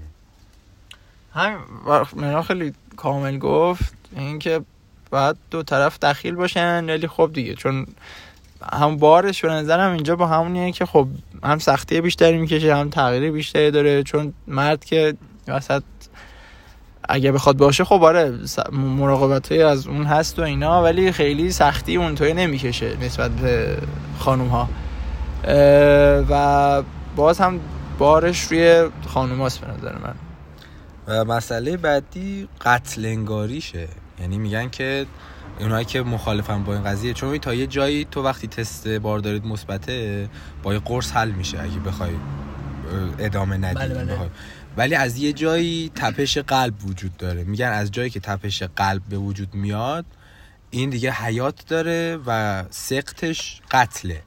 هم 1.34 1.60
منا 2.16 2.42
خیلی 2.42 2.72
کامل 2.96 3.38
گفت 3.38 3.94
اینکه 4.16 4.60
باید 5.10 5.36
دو 5.50 5.62
طرف 5.62 5.98
دخیل 5.98 6.34
باشن 6.34 6.84
ولی 6.90 7.08
خب 7.08 7.30
دیگه 7.34 7.54
چون 7.54 7.86
هم 8.72 8.96
بارش 8.96 9.44
به 9.44 9.48
نظرم 9.48 9.92
اینجا 9.92 10.16
با 10.16 10.26
همونیه 10.26 10.72
که 10.72 10.86
خب 10.86 11.08
هم 11.44 11.58
سختی 11.58 12.00
بیشتری 12.00 12.38
می‌کشه 12.38 12.76
هم 12.76 12.90
تغییر 12.90 13.32
بیشتری 13.32 13.70
داره. 13.70 14.02
چون 14.02 14.32
مرد 14.46 14.84
که 14.84 15.14
وسط 15.48 15.82
اگه 17.08 17.32
بخواد 17.32 17.56
باشه 17.56 17.84
خب 17.84 18.02
آره 18.02 18.38
مراقبت 18.72 19.52
از 19.52 19.86
اون 19.86 20.04
هست 20.04 20.38
و 20.38 20.42
اینا 20.42 20.82
ولی 20.82 21.12
خیلی 21.12 21.52
سختی 21.52 21.96
اونطوری 21.96 22.34
نمی‌کشه 22.34 22.96
نسبت 23.00 23.30
به 23.30 23.76
خانوم 24.18 24.48
ها 24.48 24.68
و 26.30 26.82
باز 27.16 27.38
هم 27.38 27.60
بارش 27.98 28.42
روی 28.42 28.88
خانوم 29.06 29.40
هاست 29.40 29.60
به 29.60 29.66
نظر 29.72 29.92
من. 29.98 30.14
و 31.06 31.24
مسئله 31.24 31.76
بعدی 31.76 32.48
قتل 32.60 33.04
انگاریشه. 33.04 33.88
یعنی 34.20 34.38
میگن 34.38 34.68
که 34.68 35.06
اونایی 35.60 35.84
که 35.84 36.02
مخالفن 36.02 36.64
با 36.64 36.75
این 36.75 36.84
قضیه 36.84 37.12
چون 37.12 37.38
تا 37.38 37.54
یه 37.54 37.66
جایی 37.66 38.04
تو 38.10 38.22
وقتی 38.22 38.48
تست 38.48 38.88
باردارید 38.88 39.46
مثبته 39.46 40.28
با 40.62 40.75
یه 40.75 40.80
قرص 40.80 41.12
حل 41.12 41.30
میشه 41.30 41.60
اگه 41.60 41.78
بخوای 41.78 42.12
ادامه 43.18 43.56
ندی 43.56 43.75
بله 43.75 43.94
بله. 43.94 44.30
ولی 44.76 44.94
از 44.94 45.18
یه 45.18 45.32
جایی 45.32 45.90
تپش 45.94 46.38
قلب 46.38 46.84
وجود 46.84 47.16
داره. 47.16 47.44
میگن 47.44 47.66
از 47.66 47.90
جایی 47.90 48.10
که 48.10 48.20
تپش 48.20 48.62
قلب 48.62 49.02
به 49.10 49.16
وجود 49.16 49.54
میاد 49.54 50.04
این 50.70 50.90
دیگه 50.90 51.12
حیات 51.12 51.66
داره 51.66 52.18
و 52.26 52.64
سقطش 52.70 53.60
قتله. 53.70 54.22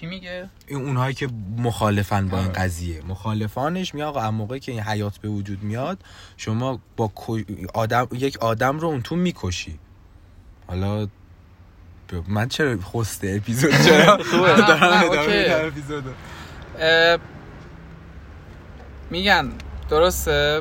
کی 0.00 0.06
میگه؟ 0.06 0.48
این 0.66 0.78
اونهایی 0.78 1.14
که 1.14 1.28
مخالفن 1.58 2.28
با 2.28 2.38
این 2.38 2.52
قضیه. 2.52 3.02
مخالفانش 3.08 3.94
میگن 3.94 4.06
آقا 4.06 4.30
موقعی 4.30 4.60
که 4.60 4.72
این 4.72 4.80
حیات 4.80 5.18
به 5.18 5.28
وجود 5.28 5.62
میاد 5.62 5.98
شما 6.36 6.80
با 6.96 7.12
آدم 7.74 8.08
یک 8.12 8.38
آدم 8.38 8.78
رو 8.78 8.88
اون 8.88 9.02
تو 9.02 9.16
می‌کشی. 9.16 9.78
حالا 10.66 11.08
من 12.28 12.48
چرا 12.48 12.80
خوسته 12.80 13.34
اپیزود 13.36 13.70
چرا؟ 13.86 14.16
دارم 14.68 15.72
میگن 19.10 19.52
درسته؟ 19.88 20.60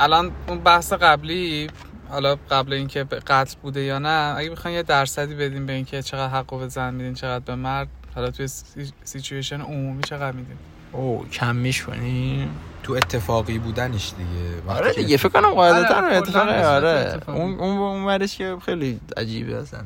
الان 0.00 0.32
اون 0.48 0.58
بحث 0.58 0.92
قبلی 0.92 1.70
حالا 2.08 2.36
قبل 2.50 2.72
اینکه 2.72 3.04
قتل 3.04 3.56
بوده 3.62 3.80
یا 3.80 3.98
نه 3.98 4.34
اگه 4.36 4.50
بخواین 4.50 4.76
یه 4.76 4.82
درصدی 4.82 5.34
بدیم 5.34 5.66
به 5.66 5.72
اینکه 5.72 6.02
چقدر 6.02 6.38
حقوق 6.38 6.60
به 6.60 6.68
زن 6.68 6.94
میدین 6.94 7.14
چقدر 7.14 7.44
به 7.44 7.54
مرد 7.54 7.88
حالا 8.14 8.30
توی 8.30 8.48
سی- 8.48 8.92
سیچویشن 9.04 9.60
عمومی 9.60 10.02
چقدر 10.02 10.36
میدیم؟ 10.36 10.58
او 10.92 11.26
کم 11.32 11.56
میشونی 11.56 12.48
تو 12.82 12.92
اتفاقی 12.92 13.58
بودنش 13.58 14.12
دیگه. 14.18 14.72
آره 14.76 14.92
دیگه 14.92 15.16
فکر 15.16 15.28
کنم 15.28 15.50
قاعدتا 15.50 15.94
آره، 15.94 16.16
اتفاق 16.16 16.42
کلاً 16.48 16.74
آره. 16.74 16.88
اتفاقی. 16.88 17.40
اون 17.40 17.58
اون 17.60 17.78
اون 17.78 18.04
ورش 18.04 18.36
که 18.38 18.56
خیلی 18.66 19.00
عجیبه 19.16 19.56
اصلا. 19.56 19.80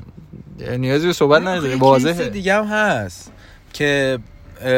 نیازی 0.78 1.06
به 1.06 1.12
صحبت 1.12 1.42
نداره 1.42 1.76
واضحه. 1.76 2.28
دیگه 2.28 2.54
هم 2.54 2.64
هست 2.64 3.32
که 3.72 4.18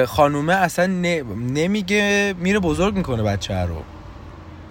خانومه 0.07 0.53
اصلا 0.55 0.87
نمیگه 0.87 2.35
میره 2.39 2.59
بزرگ 2.59 2.95
می‌کنه 2.97 3.23
بچه 3.23 3.63
رو. 3.63 3.83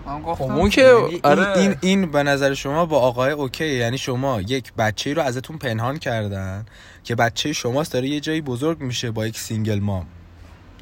خب 0.07 0.21
گفتم 0.21 0.55
اون 0.55 0.69
که 0.69 0.81
یعنی 0.81 1.05
این, 1.07 1.19
آره. 1.23 1.57
این, 1.57 1.75
این 1.81 2.11
به 2.11 2.23
نظر 2.23 2.53
شما 2.53 2.85
با 2.85 2.99
آقای 2.99 3.31
اوکی 3.31 3.67
یعنی 3.67 3.97
شما 3.97 4.41
یک 4.41 4.73
بچه 4.73 5.13
رو 5.13 5.21
ازتون 5.21 5.57
پنهان 5.57 5.97
کردن 5.97 6.65
که 7.03 7.15
بچه 7.15 7.53
شماست 7.53 7.93
داره 7.93 8.07
یه 8.07 8.19
جایی 8.19 8.41
بزرگ 8.41 8.81
میشه 8.81 9.11
با 9.11 9.27
یک 9.27 9.39
single 9.39 9.79
mom. 9.79 10.05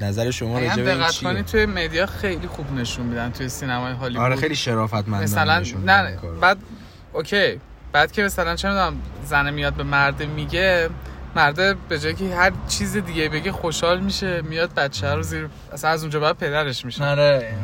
نظر 0.00 0.30
شما 0.30 0.58
راجع 0.58 0.82
به 0.82 0.90
این 0.90 1.00
دقت 1.00 1.10
چیه؟ 1.10 1.28
کنی 1.28 1.42
توی 1.42 1.66
media 1.66 2.06
خیلی 2.06 2.46
خوب 2.46 2.72
نشون 2.72 3.06
میدن 3.06 3.30
توی 3.32 3.48
سینمای 3.48 3.92
هالیوود. 3.92 4.24
آره 4.24 4.36
خیلی 4.36 4.56
شرافتمندانه 4.56 5.22
مثلا 5.22 5.62
نه. 5.86 6.18
بعد 6.40 6.58
okay. 7.12 7.60
بعد 7.92 8.12
که 8.12 8.22
مثلا 8.22 8.56
چه 8.56 8.68
می‌دونم 8.68 8.96
زنه 9.24 9.50
میاد 9.50 9.74
به 9.74 9.82
مرد 9.82 10.22
میگه 10.22 10.88
مرده 11.36 11.76
به 11.88 11.98
جایی 11.98 12.14
که 12.14 12.34
هر 12.34 12.52
چیز 12.68 12.96
دیگه 12.96 13.28
بگه 13.28 13.52
خوشحال 13.52 14.00
میشه 14.00 14.42
میاد 14.42 14.74
بچه 14.74 15.14
رو 15.14 15.22
زیر 15.22 15.48
اصلا 15.72 15.90
از 15.90 16.02
اونجا 16.02 16.20
بعد 16.20 16.38
پدرش 16.38 16.84
میشه. 16.84 17.04
آره. 17.04 17.54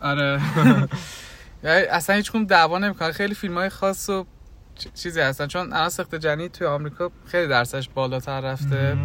آره. 0.00 0.40
یعنی 1.64 1.82
اصلا 1.82 2.16
هیچ 2.16 2.30
کدوم 2.30 2.44
دعوا 2.44 2.78
نمی‌کنه 2.78 3.12
خیلی 3.12 3.34
فیلم 3.34 3.58
های 3.58 3.68
خاص 3.68 4.08
و 4.10 4.26
چیزی 4.94 5.20
هستن. 5.20 5.46
چون 5.46 5.72
الان 5.72 5.88
سخت 5.88 6.14
جنی 6.14 6.48
توی 6.48 6.66
آمریکا 6.66 7.10
خیلی 7.26 7.48
درسش 7.48 7.88
بالاتر 7.94 8.40
رفته. 8.40 8.96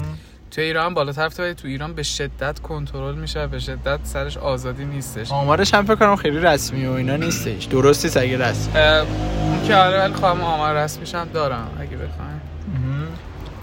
توی 0.51 0.63
ایران 0.63 0.93
بالاتر 0.93 1.25
رفته 1.25 1.43
ولی 1.43 1.53
تو 1.53 1.67
ایران 1.67 1.93
به 1.93 2.03
شدت 2.03 2.59
کنترل 2.59 3.15
میشه 3.15 3.47
به 3.47 3.59
شدت 3.59 3.99
سرش 4.03 4.37
آزادی 4.37 4.85
نیستش. 4.85 5.31
آمارش 5.31 5.73
هم 5.73 5.85
فکر 5.85 5.95
کنم 5.95 6.15
خیلی 6.15 6.39
رسمی 6.39 6.85
و 6.85 6.91
اینا 6.91 7.15
نیستش. 7.15 7.65
درست 7.65 8.05
نیست 8.05 8.17
اگه 8.17 8.37
رسمی. 8.37 8.79
اون 8.79 9.67
که 9.67 9.75
آره 9.75 9.99
ولی 9.99 10.13
خواهم 10.13 10.41
آمار 10.41 10.75
رسمیش 10.75 11.15
هم 11.15 11.27
دارم 11.33 11.77
اگه 11.79 11.97
بخوایم 11.97 12.41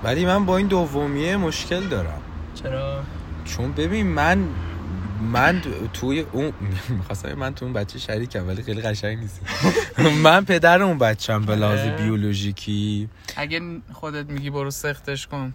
ولی 0.04 0.26
من 0.26 0.46
با 0.46 0.56
این 0.56 0.66
دومیه 0.66 1.36
مشکل 1.36 1.80
دارم. 1.80 2.20
چرا؟ 2.62 3.02
چون 3.44 3.72
ببین 3.72 4.06
من 4.06 4.38
من 5.20 5.62
توی 5.92 6.20
اون 6.32 6.52
می‌خواستم 6.98 7.34
من 7.34 7.54
تو 7.54 7.64
اون 7.64 7.74
بچه 7.74 7.98
شریکم 7.98 8.48
ولی 8.48 8.62
خیلی 8.62 8.82
قشنگ 8.82 9.18
نیست. 9.18 9.40
من 10.24 10.44
پدر 10.44 10.82
اون 10.82 10.98
بچم 10.98 11.42
به 11.42 11.56
لحاظ 11.56 11.78
اه. 11.78 11.96
بیولوژیکی. 11.96 13.08
اگه 13.36 13.60
خودت 13.92 14.26
میگی 14.30 14.50
برو 14.50 14.70
سقطش 14.70 15.26
کن. 15.26 15.54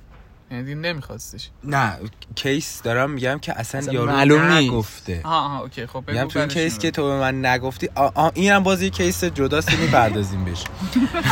یعنی 0.52 0.64
دیگه 0.64 0.76
نمیخواستیش 0.76 1.50
نه 1.64 1.94
case 2.36 2.82
دارم 2.82 3.12
میگم 3.12 3.40
که 3.42 3.60
اصلا, 3.60 3.82
اصلا 3.82 3.94
یارو 3.94 4.12
معلوم. 4.12 4.42
نگفته. 4.42 5.22
آها 5.24 5.46
آها 5.46 5.60
okay 5.62 5.86
خب 5.86 6.04
میگم 6.08 6.22
بگو 6.22 6.30
تو 6.30 6.40
این 6.40 6.48
case 6.48 6.78
که 6.80 6.92
تو 6.92 7.04
به 7.04 7.20
من 7.20 7.46
نگفتی 7.46 7.90
آ 7.96 8.30
اینم 8.34 8.64
باز 8.64 8.82
یه 8.82 8.90
case 8.90 9.24
جداست 9.24 9.80
می‌پردازیم 9.80 10.46
بهش. 10.46 10.64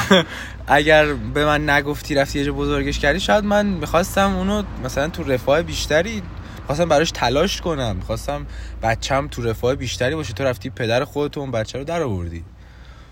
اگر 0.67 1.13
به 1.13 1.45
من 1.45 1.69
نگفتی 1.69 2.15
رفتی 2.15 2.39
یه 2.39 2.45
جا 2.45 2.53
بزرگش 2.53 2.99
کردی 2.99 3.19
شاید 3.19 3.43
من 3.43 3.65
می‌خواستم 3.65 4.35
اونو 4.35 4.63
مثلا 4.83 5.07
تو 5.09 5.23
رفاه 5.23 5.61
بیشتری 5.61 6.21
خواستم 6.67 6.89
براش 6.89 7.11
تلاش 7.11 7.61
کنم. 7.61 7.95
می‌خواستم 7.95 8.45
بچم 8.83 9.27
تو 9.27 9.41
رفاه 9.41 9.75
بیشتری 9.75 10.15
باشه. 10.15 10.33
تو 10.33 10.43
رفتی 10.43 10.69
پدر 10.69 11.03
خودت 11.03 11.37
اون 11.37 11.51
بچه 11.51 11.77
رو 11.77 11.83
در 11.83 12.03
آوردی. 12.03 12.43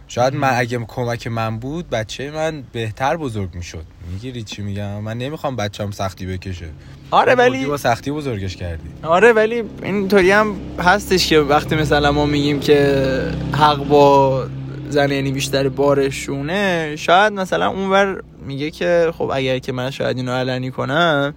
شاید 0.07 0.35
من 0.35 0.51
اگه 0.55 0.79
کمک 0.87 1.27
من 1.27 1.59
بود 1.59 1.89
بچه 1.89 2.31
من 2.31 2.63
بهتر 2.71 3.17
بزرگ 3.17 3.55
می‌شد. 3.55 3.85
می‌گیری 4.11 4.43
چی 4.43 4.61
میگم؟ 4.61 4.99
من 5.01 5.17
نمی‌خوام 5.17 5.55
بچم 5.55 5.91
سختی 5.91 6.25
بکشه. 6.25 6.69
آره 7.11 7.35
ولی 7.35 7.65
با 7.65 7.77
سختی 7.77 8.11
بزرگش 8.11 8.55
کردی. 8.55 8.89
آره 9.03 9.33
ولی 9.33 9.63
اینطوری 9.83 10.31
هم 10.31 10.55
هستش 10.79 11.27
که 11.27 11.39
وقتی 11.39 11.75
مثلا 11.75 12.11
ما 12.11 12.25
میگیم 12.25 12.59
که 12.59 13.31
حق 13.53 13.87
با 13.87 14.45
زن 14.89 15.11
یعنی 15.11 15.31
بیشتر 15.31 15.69
بارشونه 15.69 16.95
شاید 16.95 17.33
مثلا 17.33 17.69
اونور 17.69 18.23
میگه 18.45 18.71
که 18.71 19.11
خب 19.17 19.31
اگر 19.33 19.59
که 19.59 19.71
من 19.71 19.91
شاید 19.91 20.17
اینو 20.17 20.31
علنی 20.31 20.71
کنم 20.71 21.33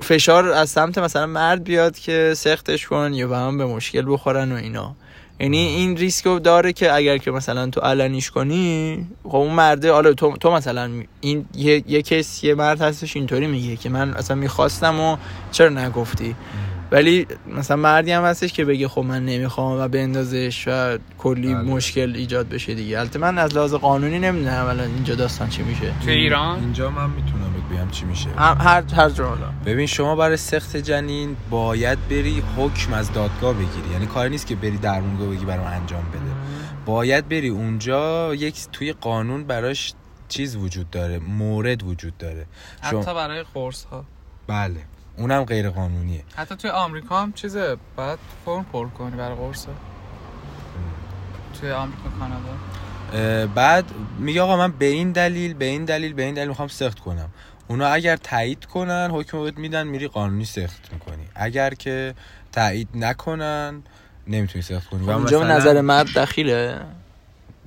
فشار 0.00 0.48
از 0.48 0.70
سمت 0.70 0.98
مثلا 0.98 1.26
مرد 1.26 1.64
بیاد 1.64 1.98
که 1.98 2.32
سختش 2.36 2.86
کن 2.86 3.12
یا 3.14 3.28
به 3.28 3.36
هم 3.36 3.58
به 3.58 3.66
مشکل 3.66 4.04
بخورن 4.12 4.52
و 4.52 4.54
اینا. 4.54 4.94
یعنی 5.40 5.58
این 5.58 5.96
ریسک 5.96 6.26
رو 6.26 6.38
داره 6.38 6.72
که 6.72 6.94
اگر 6.94 7.18
که 7.18 7.30
مثلا 7.30 7.70
تو 7.70 7.80
علنیش 7.80 8.30
کنی 8.30 9.06
خب 9.24 9.36
اون 9.36 9.54
مرده 9.54 9.92
حالا 9.92 10.12
تو, 10.12 10.36
تو 10.36 10.50
مثلا 10.50 10.90
این 11.20 11.46
یه, 11.54 11.84
یه 11.86 12.02
کس 12.02 12.44
یه 12.44 12.54
مرد 12.54 12.80
هستش 12.80 13.16
اینطوری 13.16 13.46
میگه 13.46 13.76
که 13.76 13.88
من 13.88 14.14
اصلا 14.14 14.36
می‌خواستم 14.36 15.00
و 15.00 15.16
چرا 15.52 15.68
نگفتی؟ 15.68 16.34
ولی 16.90 17.26
مثلا 17.56 17.76
مردی 17.76 18.12
هم 18.12 18.24
هستش 18.24 18.52
که 18.52 18.64
بگه 18.64 18.88
خب 18.88 19.00
من 19.00 19.24
نمی‌خوام 19.24 19.80
و 19.80 19.88
بندازش 19.88 20.64
و 20.68 20.98
کلی 21.18 21.54
بله. 21.54 21.62
مشکل 21.62 22.12
ایجاد 22.16 22.48
بشه 22.48 22.74
دیگه. 22.74 23.00
البته 23.00 23.18
من 23.18 23.38
از 23.38 23.56
لحاظ 23.56 23.74
قانونی 23.74 24.18
نمی‌دونم 24.18 24.66
الان 24.66 24.90
اینجا 24.94 25.14
داستان 25.14 25.48
چی 25.48 25.62
میشه. 25.62 25.92
توی 26.04 26.14
ایران؟ 26.14 26.60
اینجا 26.60 26.90
من 26.90 27.10
می‌تونم 27.10 27.55
بگم 27.70 27.90
چی 27.90 28.04
میشه؟ 28.04 28.30
هم- 28.30 28.56
هر 28.60 28.94
هر 28.94 29.10
جا 29.10 29.28
حالا. 29.28 29.50
ببین 29.66 29.86
شما 29.86 30.16
برای 30.16 30.36
سخت 30.36 30.76
جنین 30.76 31.36
باید 31.50 32.08
بری 32.08 32.42
حکم 32.56 32.92
از 32.92 33.12
دادگاه 33.12 33.54
بگیری. 33.54 33.90
یعنی 33.92 34.06
کاری 34.06 34.30
نیست 34.30 34.46
که 34.46 34.56
بری 34.56 34.78
درمونگاه 34.78 35.28
بگی 35.28 35.44
برام 35.44 35.66
انجام 35.66 36.04
بده. 36.10 36.20
باید 36.86 37.28
بری 37.28 37.48
اونجا 37.48 38.34
یک 38.34 38.66
توی 38.72 38.92
قانون 38.92 39.44
براش 39.44 39.94
چیز 40.28 40.56
وجود 40.56 40.90
داره 40.90 41.18
مورد 41.18 41.82
وجود 41.82 42.18
داره. 42.18 42.46
شما 42.90 43.00
حتی 43.02 43.14
برای 43.14 43.44
قرص 43.54 43.84
ها 43.84 44.04
بله. 44.46 44.80
اونم 45.18 45.44
غیر 45.44 45.70
قانونیه. 45.70 46.22
حتی 46.36 46.56
توی 46.56 46.70
آمریکا 46.70 47.22
هم 47.22 47.32
چیزه 47.32 47.76
باید 47.96 48.18
فرم 48.44 48.66
پر 48.72 48.88
کنی 48.88 49.16
برای 49.16 49.34
قرص 49.36 49.66
توی 51.60 51.70
آمریکا 51.70 52.02
کانادا. 52.18 53.46
بعد 53.54 53.84
میگه 54.18 54.42
آقا 54.42 54.56
من 54.56 54.72
به 54.72 54.86
این 54.86 55.12
دلیل 55.12 55.54
به 55.54 55.64
این 55.64 55.84
دلیل 55.84 56.12
به 56.12 56.22
این 56.22 56.34
دلیل 56.34 56.48
می‌خوام 56.48 56.68
سخت 56.68 56.98
کنم. 57.00 57.28
اونا 57.68 57.86
اگر 57.86 58.16
تایید 58.16 58.64
کنن 58.64 59.10
حکم 59.12 59.42
بهت 59.42 59.58
میدن 59.58 59.86
میری 59.86 60.08
قانونی 60.08 60.44
سخت 60.44 60.92
می‌کنی. 60.92 61.28
اگر 61.34 61.74
که 61.74 62.14
تایید 62.52 62.88
نکنن 62.94 63.82
نمی‌تونی 64.26 64.62
سخت 64.62 64.86
کنی. 64.88 65.06
و 65.06 65.10
اونجا 65.10 65.38
به 65.38 65.44
مثلا- 65.44 65.56
نظر 65.56 65.80
مرد 65.80 66.06
دخیله؟ 66.18 66.78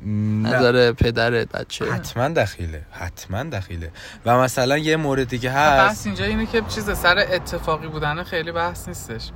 نه. 0.05 0.49
نظر 0.49 0.91
پدرت 0.91 1.49
بچه؟ 1.51 1.91
حتما 1.93 2.29
دخیله. 2.29 2.81
حتما 2.91 3.43
دخیله. 3.43 3.91
و 4.25 4.37
مثلا 4.37 4.77
یه 4.77 4.95
موردی 4.95 5.39
که 5.39 5.49
بحث 5.49 5.91
هست 5.91 6.05
اینجا 6.07 6.25
اینه 6.25 6.45
که 6.45 6.61
چیز 6.69 6.97
سر 6.97 7.17
اتفاقی 7.31 7.87
بودن 7.87 8.23
خیلی 8.23 8.51
بحث 8.51 8.87
نیستش. 8.87 9.29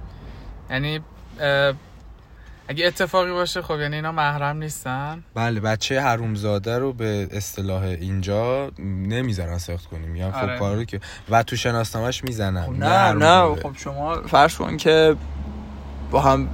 یعنی 0.70 1.00
اه، 1.40 1.74
اگه 2.68 2.88
اتفاقی 2.88 3.32
باشه 3.32 3.62
خب 3.62 3.80
یعنی 3.80 3.96
اینا 3.96 4.12
محرم 4.12 4.58
نیستن؟ 4.58 5.24
بله 5.34 5.60
بچه 5.60 6.02
حرومزاده 6.02 6.78
رو 6.78 6.94
به 6.94 7.28
اصطلاح 7.32 7.84
اینجا 7.84 8.72
نمی‌ذارن 8.80 9.58
سخت 9.58 9.86
کنیم. 9.86 10.10
میگن 10.10 10.32
خب 10.32 10.38
آره. 10.38 10.60
کارو 10.60 10.84
که 10.84 11.00
و 11.30 11.44
تو 11.44 11.56
شناسنامش 11.56 12.24
می‌زنن. 12.24 12.66
خب 12.66 12.72
نه 12.72 13.12
نه 13.12 13.56
خب 13.56 13.78
شما 13.78 14.22
فرض 14.22 14.56
کن 14.56 14.78
که 14.78 15.16
با 16.12 16.22
هم 16.22 16.50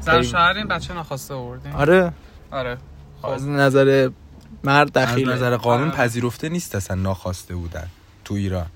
زن 0.00 0.22
شوهر 0.22 0.52
این 0.56 0.68
بچه 0.68 0.94
ناخواسته 0.94 1.34
آوردین؟ 1.34 1.72
آره. 1.72 2.12
آره. 2.50 2.78
از 3.24 3.48
نظر 3.48 4.10
مرد 4.64 4.98
از 4.98 5.08
دخیله 5.08 5.34
نظر 5.34 5.56
قانون 5.56 5.88
آره. 5.88 5.96
پذیرفته 5.96 6.48
نیست 6.48 6.74
اصلا 6.74 6.96
ناخواسته 6.96 7.54
بودن 7.54 7.86
تو 8.24 8.34
ایران. 8.34 8.66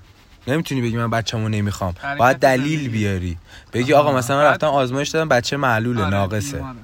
نمی‌تونی 0.47 0.81
بگی 0.81 0.97
من 0.97 1.09
بچه‌مو 1.09 1.49
نمی‌خوام. 1.49 1.93
باید 2.19 2.37
دلیل. 2.37 2.89
بیاری. 2.89 3.37
بگی 3.73 3.93
آقا 3.93 4.11
مثلا 4.11 4.37
من 4.37 4.43
رفتم 4.43 4.67
آزمایش 4.67 5.09
دادم 5.09 5.29
بچه 5.29 5.57
معلوله 5.57 6.01
آره، 6.01 6.09
ناقصه. 6.09 6.57
بیماره. 6.57 6.77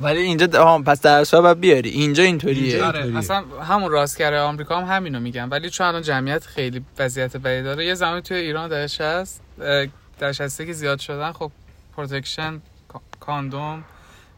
ولی 0.00 0.18
اینجا 0.20 0.62
آها 0.62 0.78
پس 0.78 1.00
در 1.00 1.20
اصل 1.20 1.40
باید 1.40 1.60
بیاری. 1.60 1.90
اینجا 1.90 2.22
اینطوریه. 2.22 2.84
آره. 2.84 3.16
اصلا 3.18 3.44
همون 3.68 3.90
راستگرای 3.90 4.40
آمریکا 4.40 4.80
هم 4.80 4.96
همینو 4.96 5.20
میگن. 5.20 5.48
ولی 5.48 5.70
چون 5.70 5.86
الان 5.86 6.02
جمعیت 6.02 6.46
خیلی 6.46 6.84
وضعیت 6.98 7.36
بدی 7.36 7.62
داره 7.62 7.86
یه 7.86 7.94
زمانی 7.94 8.20
توی 8.22 8.36
ایران 8.36 8.68
دهه 8.68 8.86
60 8.86 9.40
اه، 9.60 9.86
دهه 10.18 10.32
60 10.32 10.66
که 10.66 10.72
زیاد 10.72 10.98
شدن 10.98 11.32
خب 11.32 11.50
protection 11.96 12.60
کا- 12.88 13.00
کاندوم 13.20 13.84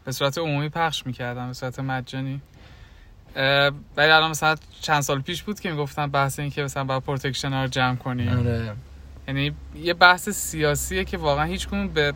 به 0.05 0.11
صورت 0.11 0.37
عمومی 0.37 0.69
پخش 0.69 1.05
می‌کردن 1.05 1.47
به 1.47 1.53
صورت 1.53 1.79
مجانی. 1.79 2.41
ولی 3.97 4.11
الان 4.11 4.29
مثلا 4.29 4.55
چند 4.81 5.01
سال 5.01 5.21
پیش 5.21 5.43
بود 5.43 5.59
که 5.59 5.71
می‌گفتن 5.71 6.07
بحث 6.07 6.39
این 6.39 6.49
که 6.49 6.63
مثلا 6.63 6.83
باید 6.83 7.03
protection 7.03 7.53
ها 7.53 7.61
رو 7.61 7.67
جمع 7.67 7.95
کنیم. 7.95 8.37
آره. 8.39 8.73
یعنی 9.27 9.51
یه 9.75 9.93
بحث 9.93 10.29
سیاسیه 10.29 11.03
که 11.05 11.17
واقعا 11.17 11.45
هیچ 11.45 11.67
به 11.67 12.13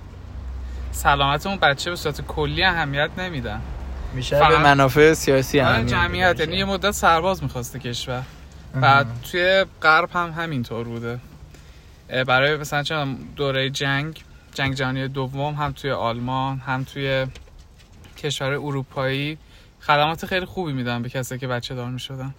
سلامت 0.91 1.47
اون 1.47 1.55
بچه 1.55 1.89
به 1.89 1.95
صورت 1.95 2.21
کلی 2.21 2.63
اهمیت 2.63 3.09
نمیدن. 3.17 3.61
میشه 4.13 4.39
فقط- 4.39 4.51
به 4.51 4.57
منافع 4.57 5.13
سیاسی 5.13 5.59
آره 5.59 5.69
اهمیت 5.69 5.87
جمعیت. 5.91 6.39
یعنی 6.39 6.55
یه 6.55 6.65
مدت 6.65 6.91
سرباز 6.91 7.43
می‌خواسته 7.43 7.79
کشور. 7.79 8.23
بعد 8.81 9.07
توی 9.31 9.65
غرب 9.81 10.09
هم 10.13 10.29
همینطور 10.31 10.83
بوده. 10.87 11.19
برای 12.27 12.57
مثلا 12.57 12.83
چه 12.83 13.05
دوره 13.35 13.69
جنگ 13.69 14.23
جنگ 14.53 14.73
جهانی 14.73 15.07
دوم 15.07 15.53
هم 15.53 15.71
توی 15.71 15.91
آلمان 15.91 16.59
هم 16.59 16.83
توی 16.83 17.25
کشور 18.17 18.53
اروپایی. 18.53 19.37
خدمات 19.81 20.25
خیلی 20.25 20.45
خوبی 20.45 20.73
میدن 20.73 21.01
به 21.01 21.09
کسایی 21.09 21.39
که 21.39 21.47
بچه 21.47 21.75
دار 21.75 21.89
می‌شدن. 21.89 22.33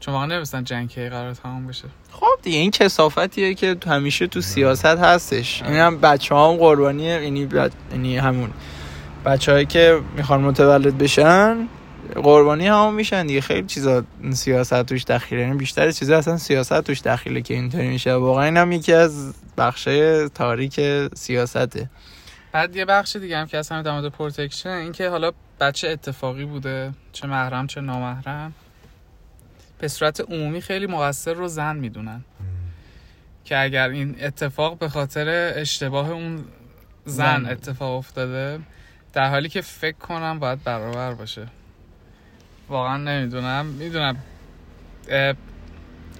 چون 0.00 0.14
واقعا 0.14 0.26
نمیستن 0.26 0.64
جنگ 0.64 0.88
کی 0.88 1.08
قرار 1.08 1.34
تمام 1.34 1.66
بشه. 1.66 1.84
خب 2.12 2.26
دیگه 2.42 2.58
این 2.58 2.70
کسافتیه 2.70 3.54
که 3.54 3.76
همیشه 3.86 4.26
تو 4.26 4.40
سیاست 4.40 4.86
هستش. 4.86 5.62
این 5.62 5.76
هم 5.76 6.00
بچه 6.00 6.34
هم 6.34 6.56
قربانیه 6.56 7.22
یعنی 7.22 7.46
بچ... 7.46 7.72
یعنی 7.92 8.18
همون 8.18 8.50
بچه 9.24 9.52
هایی 9.52 9.66
که 9.66 10.00
می‌خوان 10.16 10.40
متولد 10.40 10.98
بشن 10.98 11.68
قربانی 12.14 12.66
هم 12.66 12.94
میشن 12.94 13.26
دیگه. 13.26 13.40
خیلی 13.40 13.66
چیزا 13.66 14.04
سیاست 14.32 14.82
توش 14.82 15.04
دخیله. 15.04 15.40
یعنی 15.40 15.54
بیشتر 15.54 15.90
چیزا 15.90 16.18
اصلا 16.18 16.36
سیاست 16.36 16.80
توش 16.80 17.00
دخیله 17.00 17.42
که 17.42 17.54
اینطوری 17.54 17.88
میشه. 17.88 18.14
واقعا 18.14 18.44
این 18.44 18.56
هم 18.56 18.72
یکی 18.72 18.92
از 18.92 19.34
بخشای 19.58 20.28
تاریک 20.28 20.80
سیاسته. 21.14 21.90
بعد 22.54 22.76
یه 22.76 22.84
بخش 22.84 23.16
دیگه 23.16 23.38
هم 23.38 23.46
که 23.46 23.58
از 23.58 23.68
همین 23.68 23.82
در 23.82 23.92
مورد 23.92 24.12
پروتکشن 24.12 24.68
این 24.68 24.92
که 24.92 25.08
حالا 25.08 25.32
بچه 25.60 25.88
اتفاقی 25.88 26.44
بوده 26.44 26.92
چه 27.12 27.26
محرم 27.26 27.66
چه 27.66 27.80
نامحرم 27.80 28.54
به 29.78 29.88
صورت 29.88 30.20
عمومی 30.20 30.60
خیلی 30.60 30.86
مقصر 30.86 31.34
رو 31.34 31.48
زن 31.48 31.76
می‌دونن. 31.76 32.24
که 33.44 33.58
اگر 33.62 33.88
این 33.88 34.16
اتفاق 34.20 34.78
به 34.78 34.88
خاطر 34.88 35.52
اشتباه 35.56 36.10
اون 36.10 36.44
زن. 37.04 37.46
اتفاق 37.46 37.98
افتاده 37.98 38.60
در 39.12 39.30
حالی 39.30 39.48
که 39.48 39.60
فکر 39.60 39.96
کنم 39.96 40.38
باید 40.38 40.64
برابر 40.64 41.14
باشه. 41.14 41.46
واقعا 42.68 42.96
نمی‌دونم. 42.96 43.66
می‌دونم 43.66 44.16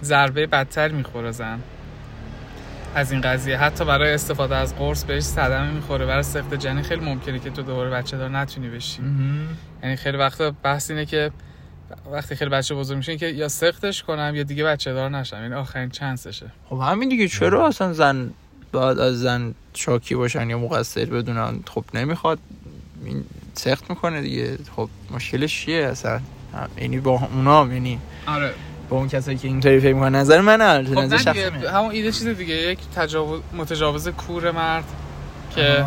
ضربه 0.02 0.46
بدتر 0.46 0.88
می‌خوره 0.88 1.30
زن. 1.30 1.60
از 2.94 3.12
این 3.12 3.20
قضیه. 3.20 3.58
حتی 3.58 3.84
برای 3.84 4.12
استفاده 4.14 4.56
از 4.56 4.76
قرص 4.76 5.04
بهش 5.04 5.22
صدمه 5.22 5.70
می‌خوره. 5.70 6.06
برای 6.06 6.22
سخت 6.22 6.54
جنین 6.54 6.82
خیلی 6.82 7.04
ممکنه 7.04 7.38
که 7.38 7.50
تو 7.50 7.62
دوباره 7.62 7.90
بچه 7.90 8.16
دار 8.16 8.28
نتونی 8.30 8.68
بشی. 8.68 9.02
یعنی 9.82 9.96
خیلی 9.96 10.16
وقتا 10.16 10.50
بحث 10.62 10.90
اینه 10.90 11.06
که 11.06 11.30
وقتی 12.12 12.34
خیلی 12.34 12.50
بچه 12.50 12.74
بزرگ 12.74 12.96
میشه 12.96 13.16
که 13.16 13.26
یا 13.26 13.48
سختش 13.48 14.02
کنم 14.02 14.32
یا 14.34 14.42
دیگه 14.42 14.64
بچه 14.64 14.92
دار 14.92 15.10
نشم. 15.10 15.36
یعنی 15.36 15.54
آخرین 15.54 15.90
چانسشه. 15.90 16.46
خب 16.68 16.80
همین 16.82 17.08
دیگه. 17.08 17.28
چرا 17.28 17.68
اصلا 17.68 17.92
زن 17.92 18.30
باید 18.72 18.98
از 18.98 19.20
زن 19.20 19.54
شاکی 19.74 20.14
باشن 20.14 20.50
یا 20.50 20.58
مقصر 20.58 21.04
بدونن؟ 21.04 21.60
خب 21.66 21.84
نمی‌خواد. 21.94 22.38
این 23.04 23.24
سخت 23.54 23.90
می‌کنه 23.90 24.22
دیگه. 24.22 24.58
خب 24.76 24.88
مشکلش 25.10 25.60
چیه 25.60 25.84
اصلا؟ 25.86 26.20
یعنی 26.78 27.00
با 27.00 27.28
اونا 27.34 27.68
یعنی 27.72 27.98
آره. 28.26 28.54
با 28.88 28.96
اون 28.96 29.08
کسایی 29.08 29.38
که 29.38 29.48
اینطوری 29.48 29.80
فکر 29.80 29.94
می‌کنن 29.94 30.14
نظر 30.14 30.40
من 30.40 30.84
خب 30.84 30.98
نظر 30.98 31.32
منه. 31.32 31.70
همون 31.70 31.90
ایده 31.90 32.12
چیز 32.12 32.28
دیگه 32.28 32.54
یک 32.54 32.78
تجاوز 32.96 33.40
متجاوز 33.56 34.08
کور 34.08 34.50
مرد 34.50 34.84
که. 35.54 35.84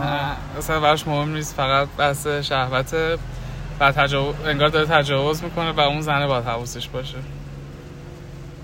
اصلا 0.58 0.80
براش 0.80 1.08
مهم 1.08 1.34
نیست 1.34 1.56
فقط 1.56 1.88
بحث 1.98 2.28
شهوته 2.28 3.18
و 3.80 3.92
تجاوز 3.92 4.36
انگار 4.46 4.70
داره 4.70 4.86
تجاوز 4.86 5.44
می‌کنه 5.44 5.72
و 5.72 5.80
اون 5.80 6.02
زنه 6.02 6.28
باید 6.28 6.46
حواسش 6.46 6.88
باشه 6.88 7.18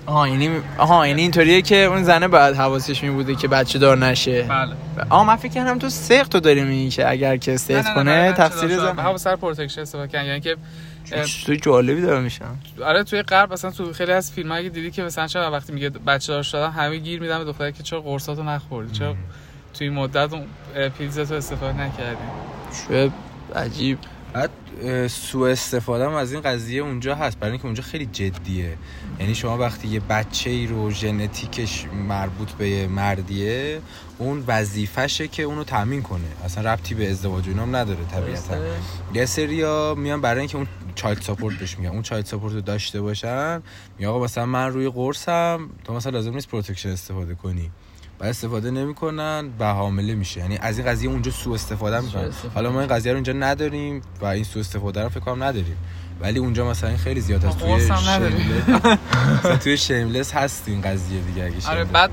آها 0.06 0.28
یعنی 0.28 0.50
آها 0.78 1.08
یعنی 1.08 1.22
اینطوریه 1.22 1.62
که 1.62 1.76
اون 1.76 2.04
زنه 2.04 2.28
باید 2.28 2.56
حواسش 2.56 3.04
می 3.04 3.10
بوده 3.10 3.36
که 3.36 3.48
بچه 3.48 3.80
دار 3.80 3.98
نشه 3.98 4.42
بله 4.42 4.74
آها 5.10 5.24
من 5.24 5.36
فکر 5.36 5.52
کردم 5.52 5.80
تو 5.80 5.90
تو 6.30 6.40
داری 6.40 6.64
میگی 6.64 6.90
که 6.90 7.10
اگر 7.10 7.38
که 7.38 7.58
سخت 7.58 7.94
کنه 7.94 8.34
تقصیر 8.34 8.80
زن 8.80 9.00
همون 9.00 9.18
سر 9.18 9.36
protection 9.36 9.82
استفاده 9.82 10.08
کردن 10.08 10.26
یعنی 10.26 10.40
که 10.40 10.56
تو 11.46 11.56
جالبی 11.56 12.02
داره 12.02 12.20
میشه 12.20 12.58
آره 12.86 13.04
توی 13.04 13.22
غرب 13.22 13.54
مثلا 13.54 13.72
تو 13.72 13.94
خیلی 13.94 14.12
از 14.12 14.32
فیلم 14.32 14.52
اگه 14.52 14.70
دیدی 14.70 14.92
که 14.92 15.04
مثلا 15.04 15.28
چرا 15.28 15.52
وقتی 15.52 15.74
میگه 15.74 15.90
بچه 15.90 16.34
دار 16.34 16.44
شدن 16.44 16.70
همه 16.70 16.98
گیر 16.98 17.22
میدن 17.22 17.38
به 17.38 17.46
دختره 17.46 17.72
که 17.72 17.84
چرا 17.84 18.02
قرصاتو 18.02 18.44
نخوردی؟ 18.44 18.92
چرا 18.92 19.16
توی 19.74 19.88
این 19.88 19.98
مدت 19.98 20.34
اون 20.34 20.46
pills 20.98 21.23
تو 21.23 21.34
استفاده 21.34 21.82
نکردی؟ 21.82 22.18
چه 22.88 23.12
عجیب. 23.56 23.98
بعد 24.34 24.50
سوء 25.08 25.52
استفاده 25.52 26.06
هم 26.06 26.14
از 26.14 26.34
این 26.34 26.42
قضیه 26.42 26.82
اونجا 26.82 27.16
هست. 27.16 27.40
برای 27.40 27.52
اینکه 27.52 27.66
اونجا 27.66 27.84
خیلی 27.84 28.06
جدیه. 28.06 28.78
یعنی 29.20 29.36
شما 29.36 29.58
وقتی 29.58 29.88
یه 29.88 30.00
بچه 30.00 30.50
ای 30.50 30.68
رو 30.68 30.92
ژنتیکش 30.92 31.86
مربوط 32.08 32.52
به 32.52 32.70
یه 32.70 32.88
مردیه 32.88 33.82
اون 34.18 34.44
وظیفشه 34.48 35.28
که 35.28 35.44
اونو 35.44 35.64
تامین 35.64 36.02
کنه. 36.02 36.28
اصلا 36.46 36.74
ربطی 36.74 36.96
به 36.96 37.12
ازدواج 37.12 37.48
و 37.48 37.50
اینا 37.50 37.62
هم 37.62 37.76
نداره 37.76 38.06
طبیعتا. 38.12 38.58
یه 39.14 39.26
سریا 39.26 39.96
میان 39.98 40.22
برای 40.22 40.40
اینکه 40.40 40.58
اون 40.58 40.68
child 40.96 41.22
support 41.22 41.56
بهش 41.60 41.78
میگن. 41.78 41.90
اون 41.90 42.02
child 42.02 42.26
support 42.26 42.54
رو 42.54 42.62
داشته 42.62 43.02
باشن 43.02 43.62
میگه 43.98 44.10
آقا 44.10 44.24
مثلا 44.26 44.46
من 44.46 44.68
روی 44.68 44.90
قرصم 44.90 45.70
تو 45.84 45.94
مثلا 45.94 46.12
لازم 46.12 46.34
نیست 46.34 46.48
protection 46.48 46.90
استفاده 46.90 47.36
کنی. 47.36 47.72
بعد 48.20 48.30
استفاده 48.30 48.72
نمی‌کنن 48.72 49.50
و 49.60 49.74
حامله 49.74 50.16
میشه. 50.16 50.40
یعنی 50.40 50.58
از 50.58 50.78
این 50.78 50.88
قضیه 50.88 51.10
اونجا 51.10 51.32
سوء 51.32 51.54
استفاده 51.54 52.00
می‌کنن. 52.00 52.32
حالا 52.54 52.72
ما 52.72 52.80
این 52.80 52.90
قضیه 52.90 53.12
رو 53.12 53.16
اینجا 53.16 53.34
نداریم 53.34 54.02
و 54.22 54.26
این 54.26 54.44
سوء 54.44 54.60
استفاده 54.60 55.04
رو 55.04 55.10
فکر 55.10 55.20
کنم 55.20 55.44
نداریم. 55.44 55.78
ولی 56.24 56.40
اونجا 56.40 56.70
مثلا 56.70 56.98
خیلی 56.98 57.22
زیاد 57.22 57.44
هست. 57.44 57.60
توی. 57.60 57.80
Shameless 57.80 59.60
توی 59.64 59.78
Shameless 59.78 60.34
هست 60.34 60.64
این 60.68 60.82
قضیه 60.82 61.22
دیگه 61.22 61.44
اگه 61.44 61.70
آره 61.70 61.84
بعد. 61.84 62.12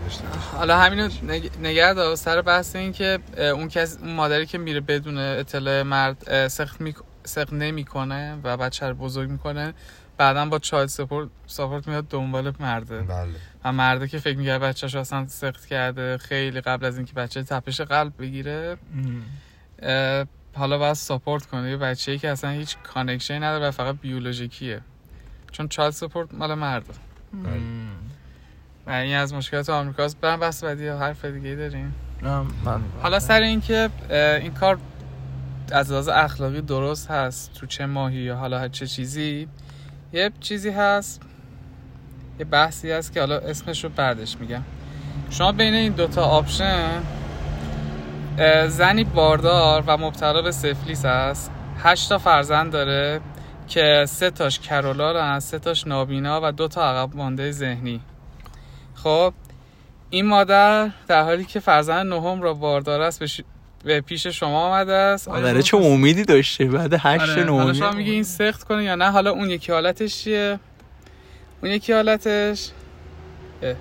حالا 0.52 0.78
همینو 0.78 1.08
نگ- 1.08 1.58
نگه 1.62 1.94
دار 1.94 2.16
سر 2.16 2.42
بحث 2.42 2.76
این 2.76 2.92
که 2.92 3.18
اون 3.38 3.68
کس 3.68 3.98
اون 4.02 4.12
مادری 4.12 4.46
که 4.46 4.58
میره 4.58 4.80
بدون 4.80 5.18
اطلاع 5.18 5.82
مرد 5.82 6.48
سقط 6.48 6.80
می 6.80 6.94
سقط 7.24 7.52
نمی‌کنه 7.52 8.38
و 8.44 8.56
بچه 8.56 8.86
رو 8.88 8.94
بزرگ 8.94 9.30
می‌کنه 9.30 9.74
بعدا 10.18 10.46
با 10.46 10.58
child 10.58 10.88
support 10.88 11.28
support 11.46 11.88
میاد 11.88 12.08
دنبال 12.08 12.52
مرده. 12.60 13.00
بله. 13.02 13.28
و 13.64 13.72
مرده 13.72 14.08
که 14.08 14.18
فکر 14.18 14.36
میگه 14.36 14.58
بچه‌شو 14.58 14.98
اصلا 14.98 15.26
سقط 15.28 15.66
کرده 15.66 16.18
خیلی 16.18 16.60
قبل 16.60 16.86
از 16.86 16.96
اینکه 16.96 17.12
بچه 17.12 17.42
تپش 17.42 17.80
قلب 17.80 18.12
بگیره. 18.18 18.76
حالا 20.54 20.78
باید 20.78 20.92
support 20.92 21.46
کنه 21.46 21.70
یه 21.70 21.76
بچه‌ای 21.76 22.18
که 22.18 22.30
اصلا 22.30 22.50
هیچ 22.50 22.76
connection 22.82 23.33
ی 23.33 23.38
نداره 23.38 23.68
و 23.68 23.70
فقط 23.70 23.96
بیولوژیکیه. 23.96 24.80
چون 25.52 25.68
child 25.68 25.92
support 25.92 26.34
مال 26.34 26.54
مرده. 26.54 26.92
و 28.86 28.90
این 28.90 29.16
از 29.16 29.34
مشکلات 29.34 29.70
آمریکاست. 29.70 30.20
برم 30.20 30.40
بحث 30.40 30.64
بعدی. 30.64 30.88
حرف 30.88 31.24
دیگه 31.24 31.54
داریم؟ 31.54 31.94
نه، 32.22 32.40
من 32.64 32.80
حالا 33.02 33.20
سر 33.20 33.40
این 33.40 33.60
که 33.60 33.90
اه، 34.10 34.18
این 34.36 34.54
کار 34.54 34.78
از 35.72 35.92
لحاظ 35.92 36.08
اخلاقی 36.08 36.60
درست 36.60 37.10
هست؟ 37.10 37.54
تو 37.54 37.66
چه 37.66 37.86
ماهی 37.86 38.18
یا 38.18 38.36
حالا 38.36 38.68
چه 38.68 38.86
چیزی؟ 38.86 39.48
یه 40.12 40.30
چیزی 40.40 40.70
هست. 40.70 41.22
یه 42.38 42.44
بحثی 42.44 42.90
هست 42.90 43.12
که 43.12 43.20
حالا 43.20 43.38
اسمش 43.38 43.84
رو 43.84 43.90
بعدش 43.90 44.36
میگم. 44.36 44.62
شما 45.30 45.52
بین 45.52 45.74
این 45.74 45.92
دوتا 45.92 46.24
آپشن 46.24 47.02
زنی 48.68 49.04
باردار 49.04 49.84
و 49.86 49.96
مبتلا 49.96 50.42
به 50.42 50.50
سفلیس 50.50 51.04
هست 51.04 51.50
هشت 51.82 52.08
تا 52.08 52.18
فرزند 52.18 52.72
داره 52.72 53.20
که 53.68 54.04
سه 54.08 54.30
تاش 54.30 54.58
کرولار 54.60 55.38
سه 55.38 55.58
تاش 55.58 55.86
نابینا 55.86 56.40
و 56.42 56.52
دو 56.52 56.68
تا 56.68 56.84
عقب 56.90 57.16
مانده 57.16 57.50
ذهنی. 57.50 58.00
خب 58.94 59.32
این 60.10 60.26
مادر 60.26 60.90
در 61.08 61.22
حالی 61.22 61.44
که 61.44 61.60
فرزند 61.60 62.06
نهم 62.06 62.42
را 62.42 62.54
باردار 62.54 63.00
است 63.00 63.20
به, 63.20 63.26
ش- 63.26 63.40
به 63.84 64.00
پیش 64.00 64.26
شما 64.26 64.66
آمده 64.66 64.92
است. 64.92 65.28
شما 65.28 65.60
چه 65.60 65.76
امیدی 65.76 66.24
داشته؟ 66.24 66.64
بعد 66.64 66.94
هشت 66.98 67.30
آره، 67.38 67.50
حالا 67.52 67.72
شما 67.72 67.90
میگه 67.90 68.12
این 68.12 68.22
سخت 68.22 68.62
کنه 68.64 68.84
یا 68.84 68.94
نه؟ 68.94 69.10
حالا 69.10 69.30
اون 69.30 69.50
یکی 69.50 69.72
حالتش 69.72 70.16
چیه؟ 70.24 70.58
اون 71.62 71.72
یکی 71.72 71.92
حالتش؟ 71.92 72.70
اه، 73.62 73.74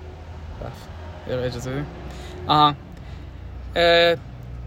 اجازه 1.28 1.82
آها. 2.46 2.74
اه، 3.76 4.16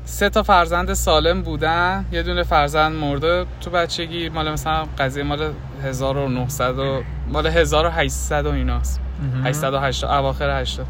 سه 0.05 0.29
تا 0.29 0.43
فرزند 0.43 0.93
سالم 0.93 1.41
بودن 1.41 2.05
یه 2.11 2.23
دونه 2.23 2.43
فرزند 2.43 2.95
مرده. 2.95 3.45
تو 3.61 3.69
بچگی 3.69 4.29
مال 4.29 4.51
مثلا 4.51 4.85
قضیه 4.97 5.23
مال 5.23 5.53
1900 5.83 6.79
و 6.79 7.03
مال 7.27 7.47
1800 7.47 8.45
و 8.45 8.49
ایناست. 8.49 8.99
880 9.43 10.11
اواخر 10.11 10.61
80 10.61 10.87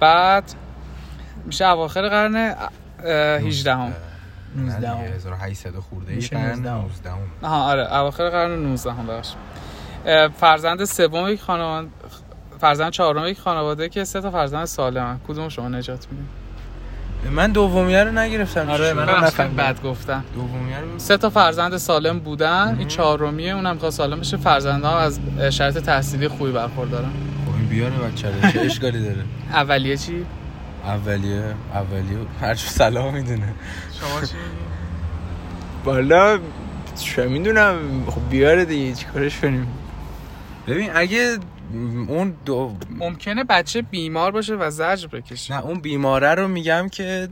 بعد 0.00 0.44
میشه 1.44 1.68
اواخر 1.68 2.08
قرن 2.08 2.36
اه، 3.04 3.38
18 3.40 3.74
هم. 3.74 3.92
نه 4.56 4.74
دیگه، 4.76 4.94
19. 4.94 5.14
1800 5.14 5.74
خورده 5.78 6.28
قرن 6.28 6.58
19. 6.58 6.74
19 6.74 7.10
آها 7.42 7.70
آره. 7.70 7.94
اواخر 7.94 8.30
قرن 8.30 8.50
19 8.50 8.92
هم 8.92 9.06
بخش 9.06 9.34
فرزند 10.40 10.84
سوم 10.84 11.28
یک 11.28 11.40
خانواده 11.40 11.88
فرزند 12.60 12.92
چهارم 12.92 13.26
یک 13.26 13.40
خانواده 13.40 13.88
که 13.88 14.04
سه 14.04 14.20
تا 14.20 14.30
فرزند 14.30 14.64
سالم 14.64 15.20
کدوم 15.28 15.48
شما 15.48 15.68
نجات 15.68 16.06
میدین 16.10 16.26
من 17.30 17.52
دومیه 17.52 18.04
رو 18.04 18.18
نگرفتم 18.18 18.70
آره، 18.70 18.92
من 18.92 19.06
شد؟ 19.06 19.10
هم 19.10 19.16
ببخشید، 19.20 19.40
نفهمیدم. 19.40 19.62
بد 19.62 19.82
گفتم 19.82 20.24
دومیه 20.34 20.78
رو 20.78 20.98
سه 20.98 21.16
تا 21.16 21.30
فرزند 21.30 21.76
سالم 21.76 22.18
بودن 22.18 22.76
این. 22.78 22.88
چهارمیه 22.88 23.54
اونم 23.54 23.74
می‌خواد 23.74 23.92
سالم 23.92 24.20
بشه 24.20 24.36
فرزندها 24.36 24.98
از 24.98 25.20
شرط 25.50 25.78
تحصیلی 25.78 26.28
خوبی 26.28 26.52
برخوردارن 26.52 27.10
خب 27.46 27.54
این 27.56 27.66
بیاره 27.66 27.96
بچه 27.96 28.28
رو 28.28 28.50
چه 28.52 28.60
اشکالی 28.70 29.02
داره 29.02 29.24
اولیه 29.52 29.96
چی 29.96 30.26
اولیه 30.84 31.54
اولیه 31.74 32.18
هر 32.40 32.54
سلام 32.54 33.14
می‌دونه 33.14 33.54
شما 34.00 34.20
چی 34.26 34.34
بالا 35.84 36.38
چه 37.00 37.26
می‌دونم 37.28 37.76
خب 38.06 38.30
بیاره 38.30 38.64
دیگه 38.64 38.94
چیکارش 38.94 39.40
کنیم 39.40 39.66
ببین 40.66 40.90
اگه 40.94 41.38
اون 42.08 42.34
دو 42.44 42.76
ممکنه 42.90 43.44
بچه 43.44 43.82
بیمار 43.82 44.30
باشه 44.30 44.54
و 44.54 44.70
زجر 44.70 45.06
بکشه. 45.06 45.54
نه 45.54 45.64
اون 45.64 45.80
بیماره 45.80 46.34
رو 46.34 46.48
میگم 46.48 46.88
که 46.88 47.28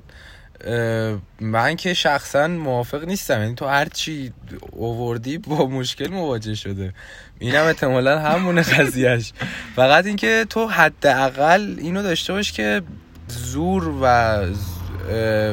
من 1.40 1.76
که 1.76 1.94
شخصا 1.94 2.48
موافق 2.48 3.04
نیستم. 3.04 3.42
یعنی 3.42 3.54
تو 3.54 3.66
هر 3.66 3.88
چی 3.88 4.32
اووردی 4.70 5.38
با 5.38 5.66
مشکل 5.66 6.10
مواجه 6.10 6.54
شده. 6.54 6.94
اینم 7.38 7.64
احتمالا 7.64 8.18
همونه 8.18 8.62
قضیهش 8.62 9.32
فقط 9.76 10.06
اینکه 10.06 10.46
تو 10.50 10.66
حداقل 10.66 11.74
اینو 11.78 12.02
داشته 12.02 12.32
باش 12.32 12.52
که 12.52 12.82
زور 13.28 13.94
و 14.02 14.36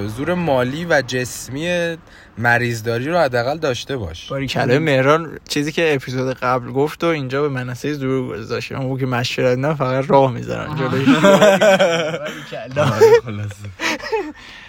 زور 0.08 0.34
مالی 0.34 0.86
و 0.86 1.02
جسمی 1.08 1.98
مریضداری 2.40 3.06
رو 3.06 3.18
حداقل 3.18 3.58
داشته 3.58 3.98
باش. 3.98 4.30
باری 4.30 4.48
مهران 4.80 5.40
چیزی 5.48 5.72
که 5.72 5.96
اپیزود 5.96 6.34
قبل 6.34 6.72
گفت 6.72 7.04
و 7.04 7.08
اینجا 7.08 7.42
به 7.42 7.50
منصه 7.50 7.94
زور 7.94 8.38
گذاشت. 8.38 8.72
اون 8.72 9.00
که 9.00 9.06
مشورت 9.06 9.58
نه 9.58 9.74
فقط 9.74 10.10
راه 10.10 10.32
می‌ذارن. 10.32 10.76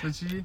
تو 0.03 0.11
چی؟ 0.11 0.45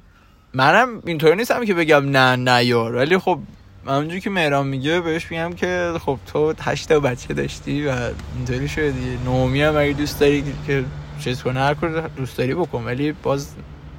منم 0.54 1.02
اینطوری 1.06 1.36
نیستم 1.36 1.64
که 1.64 1.74
بگم 1.74 2.10
نه 2.10 2.36
نه 2.36 2.64
یار 2.64 2.94
ولی 2.94 3.18
خب 3.18 3.38
همونجوری 3.86 4.20
که 4.20 4.30
مهران 4.30 4.66
میگه 4.66 5.00
بهش 5.00 5.30
میگم 5.30 5.52
که 5.52 5.92
خب 6.00 6.18
تو 6.32 6.54
هشت 6.60 6.88
تا 6.88 7.00
بچه 7.00 7.34
داشتی 7.34 7.86
و 7.86 7.94
اینطوری 8.36 8.68
شده 8.68 8.90
دیگه. 8.90 9.24
نومی 9.24 9.62
هم 9.62 9.76
اگه 9.76 9.92
دوست 9.92 10.20
داری 10.20 10.44
که 10.66 10.84
چیز 11.20 11.42
کنه 11.42 11.60
هر 11.60 11.74
کار 11.74 12.10
دوست 12.16 12.38
داری 12.38 12.54
بکن. 12.54 12.84
ولی 12.84 13.12
باز 13.12 13.48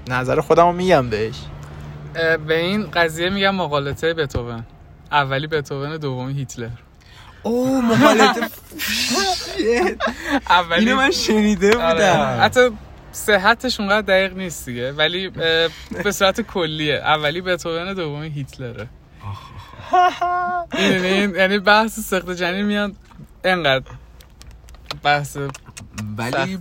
نظر 0.10 0.42
خودم 0.42 0.66
رو 0.66 0.74
میگم 0.74 1.10
بهش. 1.10 1.36
به 2.48 2.60
این 2.60 2.92
قضیه 2.92 3.30
میگم 3.30 3.56
مقالطه 3.56 4.14
بتوون. 4.14 4.64
اولی 5.12 5.48
بتوون 5.48 5.98
دومی 5.98 6.34
هیتلر. 6.34 6.70
اوه 7.44 7.82
مقالطه. 7.82 8.42
اولی 10.50 10.86
اینو 10.86 10.96
من 10.96 11.12
شنیده 11.12 11.78
آره. 11.78 11.94
بودم. 11.94 12.38
حتی 12.42 12.70
صحتش 13.12 13.80
اونقدر 13.80 14.02
دقیق 14.02 14.38
نیست 14.38 14.66
دیگه 14.66 14.92
ولی 14.92 15.30
به 16.04 16.12
صورت 16.12 16.42
کلیه. 16.42 16.96
اولی 16.96 17.42
بتوون 17.42 17.94
دومی 17.94 18.30
هیتلره. 18.30 18.88
این 20.74 21.36
یعنی 21.36 21.60
بحث 21.60 22.00
سخت 22.00 22.32
جنین 22.32 22.66
میاد 22.66 22.92
انقدر 23.44 23.92
بحث 25.04 25.38
ولی. 26.18 26.60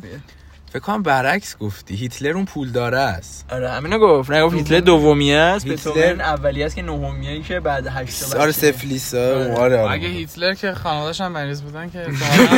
فکر 0.76 0.84
کنم 0.84 1.02
برعکس 1.02 1.56
گفتی. 1.58 1.94
هیتلر 1.94 2.30
اون 2.30 2.44
پول 2.44 2.70
داره 2.70 2.98
است. 2.98 3.44
آره 3.52 3.70
همینو 3.70 3.98
گفت. 3.98 4.30
نه 4.30 4.42
گفت 4.42 4.54
هیتلر 4.54 4.80
دومی 4.80 5.34
است 5.34 5.66
هیتلر- 5.66 6.20
اولی 6.20 6.62
است 6.62 6.76
که 6.76 6.82
نهمیه 6.82 7.42
که 7.42 7.60
بعد 7.60 7.86
هشت 7.86 8.30
تا 8.32 8.38
آره 8.38 8.48
بچه. 8.52 8.72
سفلیس 8.72 9.14
آره. 9.14 9.54
آره 9.56 9.90
اگه 9.90 10.08
هیتلر 10.08 10.54
که 10.54 10.72
خانوادش 10.74 11.20
هم 11.20 11.32
مریض 11.32 11.62
بودن 11.62 11.90
که 11.90 12.06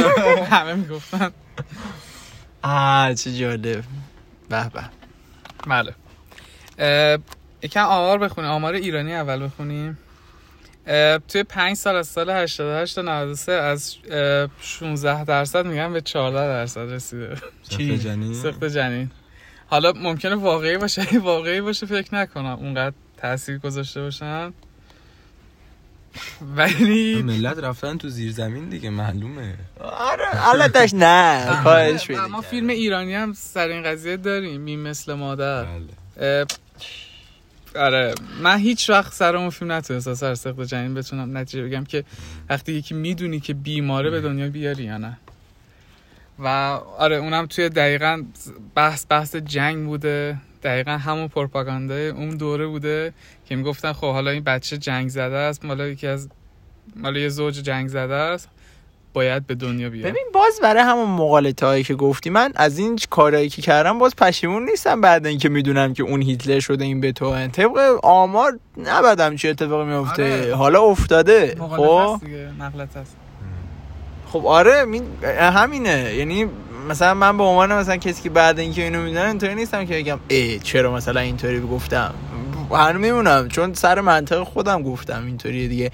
همه 0.50 0.74
می‌گفتن. 0.74 1.30
آه 2.62 3.14
چه 3.14 3.32
جالب. 3.32 3.84
به 4.48 4.70
به. 4.74 4.84
بله. 5.68 5.94
یکم 7.62 7.80
آمار 7.84 8.18
بخونیم. 8.18 8.50
آمار 8.50 8.74
ایرانی 8.74 9.14
اول 9.14 9.44
بخونیم. 9.44 9.98
توی 11.28 11.42
پنج 11.42 11.76
سال 11.76 11.96
از 11.96 12.06
سال 12.08 12.30
88 12.30 12.94
تا 12.94 13.02
93 13.02 13.52
از 13.52 13.96
اه، 14.10 14.48
16 14.60 15.24
درصد 15.24 15.66
میگن 15.66 15.92
به 15.92 16.00
14 16.00 16.38
درصد 16.38 16.80
رسیده. 16.92 17.34
چی؟ 17.68 17.98
جنین؟ 17.98 18.34
سخت 18.34 18.64
جنین. 18.64 19.10
حالا 19.66 19.92
ممکنه 19.92 20.34
واقعی 20.34 20.76
باشه 20.76 21.02
اگه 21.02 21.18
واقعی 21.34 21.60
باشه 21.60 21.86
فکر 21.86 22.14
نکنم 22.14 22.46
اونقدر 22.60 22.94
تاثیر 23.16 23.58
گذاشته 23.58 24.00
باشن. 24.00 24.52
ولی 26.56 27.22
ملت 27.22 27.58
رفتن 27.58 27.98
تو 27.98 28.08
زیر 28.08 28.32
زمین 28.32 28.68
دیگه 28.68 28.90
معلومه. 28.90 29.54
آره 29.80 30.24
حالتش 30.26 30.90
نه 30.94 31.60
کاهش 31.64 32.10
ما- 32.10 32.40
فیلم 32.40 32.68
ایرانی 32.68 33.14
هم 33.14 33.32
سر 33.32 33.68
این 33.68 33.82
قضیه 33.82 34.16
داریم 34.16 34.60
میم 34.60 34.80
مثل 34.80 35.14
مادر. 35.14 35.64
بله. 35.64 36.46
آره 37.78 38.14
من 38.42 38.58
هیچ 38.58 38.90
وقت 38.90 39.12
سر 39.12 39.36
اون 39.36 39.50
فیلم 39.50 39.72
نتونستم 39.72 40.14
سر 40.14 40.34
سخت 40.34 40.60
جنین 40.60 40.94
بتونم 40.94 41.36
نتیجه 41.36 41.64
بگم 41.64 41.84
که 41.84 42.04
وقتی 42.50 42.72
یکی 42.72 42.94
می‌دونی 42.94 43.40
که 43.40 43.54
بیماره 43.54 44.10
به 44.10 44.20
دنیا 44.20 44.48
بیاری 44.48 44.84
یا 44.84 44.98
نه. 44.98 45.18
و 46.38 46.46
آره 46.98 47.16
اونم 47.16 47.46
توی 47.46 47.68
دقیقا 47.68 48.22
بحث 48.74 49.06
بحث 49.08 49.36
جنگ 49.36 49.86
بوده. 49.86 50.36
دقیقا 50.62 50.90
همون 50.90 51.28
پروپاگاندای 51.28 52.08
اون 52.08 52.36
دوره 52.36 52.66
بوده 52.66 53.12
که 53.48 53.56
می‌گفتن 53.56 53.92
خب 53.92 54.12
حالا 54.12 54.30
این 54.30 54.44
بچه 54.44 54.78
جنگ 54.78 55.08
زده 55.08 55.36
است 55.36 55.64
مالا 55.64 55.86
یکی 55.86 56.06
از 56.06 56.28
مالا 56.96 57.18
یه 57.18 57.28
زوج 57.28 57.54
جنگ 57.54 57.88
زده 57.88 58.14
است. 58.14 58.48
باید 59.12 59.46
به 59.46 59.54
دنیا 59.54 59.90
بیاد. 59.90 60.10
ببین 60.10 60.24
باز 60.34 60.60
برای 60.62 60.82
همون 60.82 61.08
مقالطه 61.08 61.66
هایی 61.66 61.84
که 61.84 61.94
گفتی 61.94 62.30
من 62.30 62.52
از 62.56 62.78
این 62.78 62.98
کارهایی 63.10 63.48
که 63.48 63.62
کردم 63.62 63.98
باز 63.98 64.16
پشیمون 64.16 64.64
نیستم 64.64 65.00
بعد 65.00 65.26
اینکه 65.26 65.48
می‌دونم 65.48 65.94
که 65.94 66.02
اون 66.02 66.22
هیتلر 66.22 66.60
شده 66.60 66.84
این 66.84 67.00
به 67.00 67.12
تو 67.12 67.46
طبق 67.46 67.98
آمار 68.02 68.58
نبدم 68.76 69.36
چه 69.36 69.48
اتفاقی 69.48 69.84
میفته 69.84 70.42
آره. 70.42 70.54
حالا 70.54 70.82
افتاده. 70.82 71.56
خب؟ 71.76 72.20
خب 74.32 74.46
آره 74.46 74.84
می- 74.84 75.02
همینه. 75.38 76.14
یعنی 76.14 76.46
مثلا 76.88 77.14
من 77.14 77.36
به 77.36 77.42
عنوان 77.42 77.72
مثلا 77.72 77.96
کسی 77.96 78.22
که 78.22 78.30
بعد 78.30 78.58
اینکه 78.58 78.82
اینو 78.82 79.02
می‌دونم 79.02 79.26
اینطوری 79.28 79.54
نیستم 79.54 79.84
که 79.84 79.94
بگم 79.94 80.18
ای 80.28 80.58
چرا 80.58 80.92
مثلا 80.94 81.20
اینطوری 81.20 81.60
گفتم؟ 81.60 82.14
هنوز 82.70 83.00
میمونم 83.00 83.48
چون 83.48 83.74
سر 83.74 84.00
منطق 84.00 84.42
خودم 84.42 84.82
گفتم 84.82 85.26
اینطوریه 85.26 85.68
دیگه. 85.68 85.90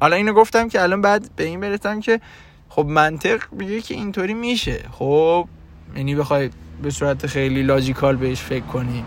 حالا 0.00 0.16
اینو 0.16 0.32
گفتم 0.32 0.68
که 0.68 0.82
الان 0.82 1.00
بعد 1.00 1.30
به 1.36 1.44
این 1.44 1.60
برسم 1.60 2.00
که 2.00 2.20
خب 2.68 2.86
منطق 2.86 3.42
میگه 3.52 3.80
که 3.80 3.94
اینطوری 3.94 4.34
میشه. 4.34 4.80
خب 4.92 5.48
یعنی 5.96 6.14
بخوای 6.14 6.50
به 6.82 6.90
صورت 6.90 7.26
خیلی 7.26 7.62
لاجیکال 7.62 8.16
بهش 8.16 8.40
فکر 8.40 8.64
کنی. 8.64 9.04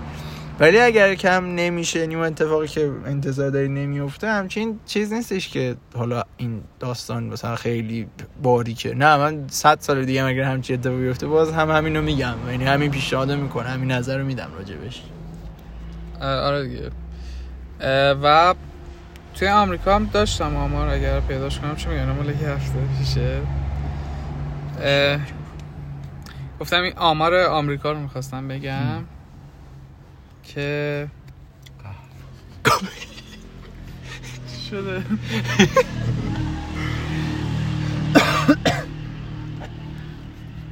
ولی 0.59 0.79
اگر 0.79 1.15
کم 1.15 1.45
نمیشه 1.45 1.99
یعنی 1.99 2.15
اون 2.15 2.25
اتفاقی 2.25 2.67
که 2.67 2.91
انتظار 3.05 3.49
داری 3.49 3.67
نمیفته 3.67 4.27
همچین 4.27 4.79
چیز 4.85 5.13
نیستش 5.13 5.49
که 5.49 5.75
حالا 5.95 6.23
این 6.37 6.61
داستان 6.79 7.23
مثلا 7.23 7.55
خیلی 7.55 8.07
باریکه 8.43 8.95
نه 8.95 9.17
من 9.17 9.45
صد 9.47 9.77
سال 9.81 10.05
دیگه 10.05 10.23
اگر 10.23 10.43
همچین 10.43 10.79
اتفاقی 10.79 11.01
بیفته 11.01 11.27
باز 11.27 11.51
هم 11.51 11.71
همینو 11.71 12.01
میگم. 12.01 12.35
یعنی 12.51 12.65
همین 12.65 12.91
پیشنهاد 12.91 13.31
می‌کنم 13.31 13.67
همین 13.67 13.91
نظر 13.91 14.17
رو 14.17 14.25
میدم 14.25 14.49
راجبش 14.57 15.01
آره 16.21 16.67
دیگه. 16.67 16.91
و 18.23 18.55
توی 19.35 19.47
آمریکا 19.47 19.95
هم 19.95 20.05
داشتم 20.05 20.55
آمار 20.55 20.87
اگر 20.87 21.19
پیداش 21.19 21.59
کنم 21.59 21.75
چه 21.75 21.89
میگم؟ 21.89 22.11
مال 22.11 22.29
یه 22.29 22.49
هفته 22.49 22.79
پیشه. 22.99 23.41
گفتم 26.59 26.81
این 26.81 26.93
آمار 26.97 27.35
آمریکا 27.35 27.91
رو 27.91 27.99
می‌خواستم 27.99 28.47
بگم 28.47 29.03
که 30.43 31.07
شده. 34.69 35.03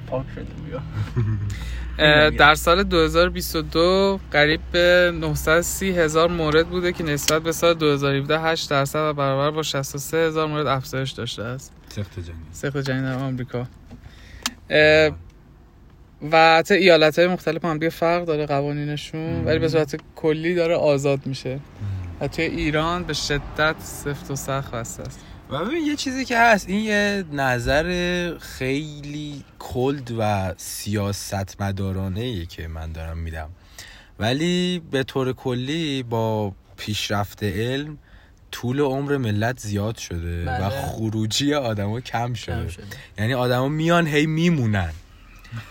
پاک 0.08 0.26
شده 0.36 0.44
بیا. 0.66 0.82
در 2.38 2.56
سال 2.56 2.84
2022 2.84 4.20
قریب 4.32 4.60
به 4.72 5.12
930 5.20 5.92
هزار 5.92 6.30
مورد 6.30 6.68
بوده 6.68 6.92
که 6.92 7.04
نسبت 7.04 7.42
به 7.42 7.52
سال 7.52 7.74
2017 7.74 8.40
8 8.40 8.70
درصد 8.70 9.00
و 9.00 9.14
برابر 9.14 9.52
با 9.52 9.64
63 9.64 10.18
هزار 10.18 10.48
مورد 10.48 10.68
افزایش 10.68 11.12
داشته 11.12 11.44
است. 11.44 11.74
سخت 11.90 12.20
جنین. 12.20 12.36
سخت 12.52 12.78
جنین 12.78 13.04
در 13.04 13.14
آمریکا. 13.14 13.68
و 16.32 16.58
حتی 16.58 16.74
ایالت 16.74 17.20
های 17.20 17.28
مختلف 17.28 17.66
هم 17.66 17.78
دیگه 17.78 17.90
فرق 17.90 18.26
داره 18.26 18.46
قوانینشون 18.46 19.46
ولی 19.46 19.60
به 19.60 19.68
صورت 19.68 20.00
کلی 20.16 20.56
داره 20.56 20.76
آزاد 20.76 21.20
میشه. 21.26 21.60
و 22.22 22.28
توی 22.28 22.46
ایران 22.46 23.04
به 23.04 23.14
شدت 23.14 23.76
سفت 23.80 24.32
و 24.32 24.36
سخت 24.36 24.72
بسته 24.72 25.04
است. 25.04 25.20
و 25.50 25.66
ببین 25.66 25.86
یه 25.86 25.96
چیزی 25.96 26.26
که 26.26 26.38
هست 26.38 26.70
این 26.70 26.86
یه 26.86 27.24
نظر 27.32 27.88
خیلی 28.38 29.44
کلد 29.60 30.12
و 30.20 30.54
سیاست 30.58 31.62
مدارانه 31.62 32.46
که 32.46 32.68
من 32.68 32.92
دارم 32.92 33.18
میدم. 33.18 33.50
ولی 34.20 34.82
به 34.92 35.04
طور 35.04 35.34
کلی 35.34 36.04
با 36.04 36.52
پیشرفت 36.78 37.44
علم 37.44 37.98
طول 38.52 38.80
عمر 38.80 39.18
ملت 39.18 39.60
زیاد 39.60 39.98
شده 39.98 40.42
و 40.42 40.46
بله. 40.46 40.70
خروجی 40.70 41.54
آدما 41.54 42.02
کم 42.02 42.34
شده. 42.34 42.56
کم 42.56 42.68
شده. 42.68 42.84
یعنی 43.18 43.34
آدما 43.34 43.68
میان 43.68 44.08
هی 44.08 44.26
میمونن. 44.26 44.92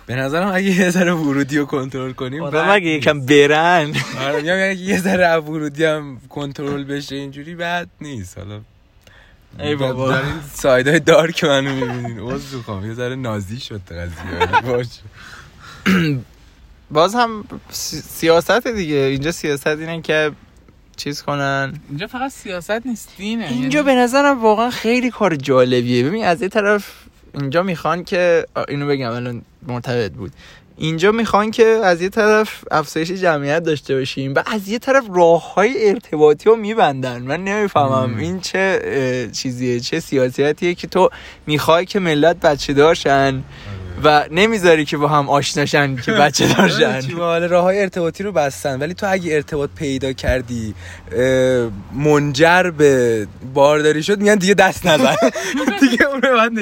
به 0.06 0.14
نظرم 0.14 0.48
اگه 0.48 0.70
یه 0.70 0.90
ذره 0.90 1.12
ورودی 1.12 1.58
رو 1.58 1.64
کنترل 1.64 2.12
کنیم 2.12 2.42
آدم 2.42 2.68
اگه 2.70 2.86
یکم 2.86 3.20
برن. 3.20 3.92
آره 4.20 4.76
یه 4.76 5.00
ذره 5.00 5.36
ورودی 5.36 5.84
هم 5.84 6.20
کنترل 6.28 6.84
بشه 6.84 7.16
اینجوری 7.16 7.54
بد 7.54 7.88
نیست. 8.00 8.38
حالا 8.38 8.60
ای 9.60 9.74
بابا. 9.76 10.12
در 10.12 10.24
این 10.24 10.40
سایدای 10.52 11.00
دارک 11.00 11.44
منو 11.44 11.74
می‌بینین. 11.74 12.18
عذر 12.20 12.56
می‌خوام 12.56 12.86
یه 12.86 12.94
ذره 12.94 13.14
نازی 13.14 13.60
شد 13.60 13.80
قضیه. 13.80 14.60
باش. 14.62 14.86
باز 16.90 17.14
هم 17.14 17.44
سی- 17.70 18.00
سیاست 18.00 18.66
دیگه. 18.66 18.96
اینجا 18.96 19.32
سیاست 19.32 19.66
اینه 19.66 20.02
که 20.02 20.32
چیز 20.96 21.22
کنن. 21.22 21.80
اینجا 21.88 22.06
فقط 22.06 22.30
سیاست 22.30 22.86
نیست 22.86 23.12
دینه. 23.16 23.44
اینجا 23.44 23.78
یعنی 23.78 23.82
به 23.82 23.94
نظرم 23.94 24.42
واقعا 24.42 24.70
خیلی 24.70 25.10
کار 25.10 25.36
جالبیه. 25.36 26.04
ببین 26.04 26.24
از 26.24 26.42
یه 26.42 26.48
طرف 26.48 26.92
اینجا 27.34 27.62
می‌خوان 27.62 28.04
که 28.04 28.46
اینو 28.68 28.86
بگم 28.86 29.10
الان 29.10 29.42
مرتبط 29.66 30.12
بود. 30.12 30.32
اینجا 30.78 31.12
می‌خوان 31.12 31.50
که 31.50 31.64
از 31.64 32.02
یه 32.02 32.08
طرف 32.08 32.64
افزایش 32.70 33.10
جمعیت 33.10 33.62
داشته 33.62 33.94
باشیم 33.94 34.34
و 34.34 34.42
از 34.46 34.68
یه 34.68 34.78
طرف 34.78 35.04
راه 35.14 35.54
های 35.54 35.88
ارتباطی 35.88 36.48
رو 36.48 36.56
میبندن. 36.56 37.22
من 37.22 37.44
نمی‌فهمم. 37.44 38.10
مم. 38.10 38.18
این 38.18 38.40
چه 38.40 39.30
چیزیه؟ 39.32 39.80
چه 39.80 40.00
سیاسیتیه 40.00 40.74
که 40.74 40.86
تو 40.86 41.10
می‌خوای 41.46 41.86
که 41.86 42.00
ملت 42.00 42.40
بچه 42.40 42.72
دارشن 42.72 43.42
و 44.04 44.24
نمی‌ذاری 44.30 44.84
که 44.84 44.96
با 44.96 45.08
هم 45.08 45.28
آشناشن 45.28 45.96
که 45.96 46.12
بچه 46.22 46.54
دارشن 46.54 47.00
حالا 47.18 47.46
راه 47.46 47.62
های 47.64 47.80
ارتباطی 47.80 48.22
رو 48.22 48.32
بستن 48.32 48.78
ولی 48.78 48.94
تو 48.94 49.06
اگه 49.10 49.34
ارتباط 49.34 49.70
پیدا 49.76 50.12
کردی 50.12 50.74
منجر 51.92 52.70
به 52.70 53.26
بارداری 53.54 54.02
شد 54.02 54.18
میگن 54.20 54.34
دیگه 54.34 54.54
دست 54.54 54.86
نزن. 54.86 55.16
دیگه 55.80 56.04
اون 56.04 56.22
رو 56.22 56.36
باید 56.36 56.52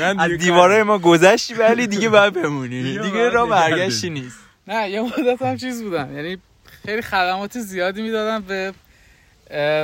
من 0.00 0.20
از 0.20 0.30
دیوارای 0.38 0.82
ما 0.82 0.98
گذشتی 0.98 1.54
ولی 1.54 1.86
دیگه 1.86 2.08
باید 2.08 2.32
بمونی. 2.42 2.98
دیگه 2.98 3.28
راه 3.28 3.48
برگشتی. 3.48 4.10
نیست. 4.10 4.36
نه 4.68 4.90
یه 4.90 5.00
مدت 5.00 5.42
هم 5.42 5.56
چیز 5.56 5.82
بودن 5.82 6.14
یعنی 6.16 6.38
خیلی 6.86 7.02
خدمات 7.02 7.58
زیادی 7.58 8.02
می‌دادن 8.02 8.42
به 8.42 8.72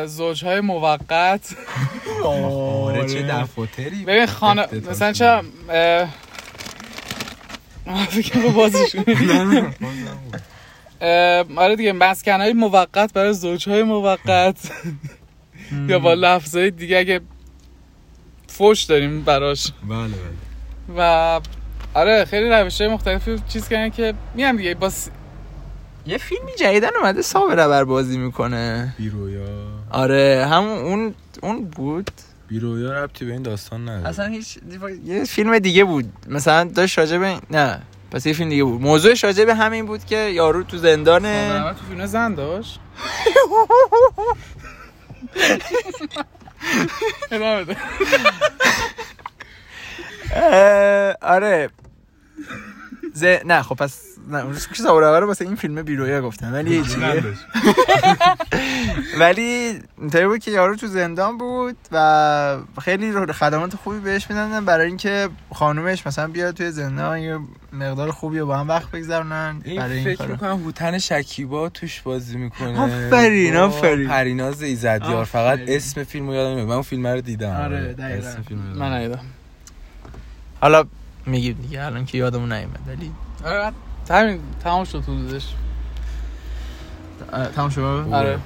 زوجهای 0.06 0.60
موقت. 0.60 1.40
آره 2.24 3.06
چه 3.08 3.22
دفاتری. 3.22 4.04
ببین 4.06 4.26
خانه 4.26 4.66
مثلا 4.90 5.12
شده. 5.12 5.42
فکر 7.96 8.38
اه، 11.02 11.44
آره 11.56 11.76
دیگه 11.76 11.92
مسکن 11.92 12.40
های 12.40 12.52
موقت 12.52 13.12
برای 13.12 13.32
زوجهای 13.32 13.82
موقت. 13.82 14.70
یا 15.88 15.98
با 15.98 16.14
لفظهای 16.14 16.70
دیگه 16.70 16.98
اگه 16.98 17.20
فوش 18.48 18.82
داریم 18.82 19.22
براش. 19.22 19.72
بله 19.88 19.98
بله. 19.98 20.10
و 20.96 21.40
آره 21.94 22.24
خیلی 22.24 22.48
روش 22.50 22.80
های 22.80 22.90
مختلفی 22.90 23.38
چیز 23.48 23.68
کردن 23.68 23.90
که 23.90 24.14
میگم 24.34 24.56
دیگه 24.56 24.74
با 24.74 24.90
یه 26.06 26.18
فیلمی 26.18 26.52
جدیدن 26.58 26.88
اومده 27.00 27.22
صابر 27.22 27.68
بر 27.68 27.84
بازی 27.84 28.18
می‌کنه. 28.18 28.94
بیرویا. 28.98 29.46
آره 29.90 30.46
همون 30.50 30.78
اون 30.78 31.14
اون 31.42 31.64
بود. 31.64 32.10
بیرویا 32.50 33.04
ربطی 33.04 33.24
به 33.24 33.32
این 33.32 33.42
داستان 33.42 33.88
نداره. 33.88 34.08
اصلا 34.08 34.26
هیچ 34.26 34.58
یه 35.04 35.24
فیلم 35.24 35.58
دیگه 35.58 35.84
بود. 35.84 36.12
مثلا 36.28 36.64
داشت 36.64 36.98
راجع 36.98 37.18
به 37.18 37.40
نه. 37.50 37.82
پس 38.10 38.26
یه 38.26 38.32
فیلم 38.32 38.50
دیگه 38.50 38.64
بود. 38.64 38.80
موضوعش 38.80 39.24
راجع 39.24 39.44
به 39.44 39.54
همین 39.54 39.86
بود 39.86 40.04
که 40.04 40.16
یارو 40.16 40.62
تو 40.62 40.76
زندانه 40.78 41.48
سالمت 41.48 41.78
تو 41.78 41.84
فیلم 41.84 42.06
زن 42.06 42.34
داشت. 42.34 42.80
آره. 51.22 51.70
ز... 53.14 53.24
نه 53.44 53.62
خب 53.62 53.74
پس 53.74 54.00
نه 54.28 54.44
اون 54.44 54.54
که 54.54 54.82
صابر 54.82 55.20
رو 55.20 55.26
واسه 55.26 55.44
این 55.44 55.54
فیلم 55.54 55.82
بیرویا 55.82 56.22
گفتم 56.22 56.52
ولی 56.52 56.76
یه 56.76 56.82
چیزیه. 56.82 57.22
ولی 59.20 59.78
اینطوری 59.98 60.26
بود 60.26 60.38
که 60.38 60.50
یارو 60.50 60.76
تو 60.76 60.86
زندان 60.86 61.38
بود 61.38 61.76
و 61.92 62.56
خیلی 62.82 63.12
خدمات 63.32 63.76
خوبی 63.76 63.98
بهش 63.98 64.30
می‌دادن 64.30 64.64
برای 64.64 64.86
اینکه 64.86 65.28
خانومش 65.54 66.06
مثلا 66.06 66.28
بیاد 66.28 66.54
توی 66.54 66.70
زندان 66.70 67.18
یه 67.18 67.38
مقدار 67.72 68.10
خوبی 68.10 68.38
رو 68.38 68.46
با 68.46 68.56
هم 68.56 68.68
وقت 68.68 68.90
بگذرونن 68.90 69.60
این 69.64 69.80
برای 69.80 69.94
این 69.94 70.04
فکر 70.04 70.14
کارا 70.16 70.30
می‌کنم 70.30 70.64
هوتن 70.64 70.98
شکیبا 70.98 71.68
توش 71.68 72.00
بازی 72.00 72.38
می‌کنه 72.38 72.80
آفرین، 72.80 73.56
آفرین. 73.56 74.08
پریناز 74.08 74.62
ایزدیار 74.62 75.24
فقط. 75.24 75.58
اسم 75.68 76.04
فیلم 76.04 76.28
رو 76.28 76.34
یادم 76.34 76.50
نمیاد 76.50 76.66
من 76.66 76.72
اون 76.74 76.82
فیلم 76.82 77.06
رو 77.06 77.20
دیدم 77.20 77.50
آره، 77.56 77.92
دقیقاً. 77.92 78.28
من. 78.74 78.92
ندیدم 78.92 79.20
حالا 80.60 80.84
میگیم 81.26 81.58
دیگه 81.62 81.84
الان 81.84 82.04
که 82.04 82.18
یادمون 82.18 82.52
نیومد 82.52 82.80
ولی 82.86 83.12
آره 83.44 83.72
همین 84.10 84.40
تمام 84.64 84.84
شد 84.84 85.02
حدودش 85.02 85.46
تمام 87.56 87.70
شد؟ 87.70 88.08
آره. 88.12 88.38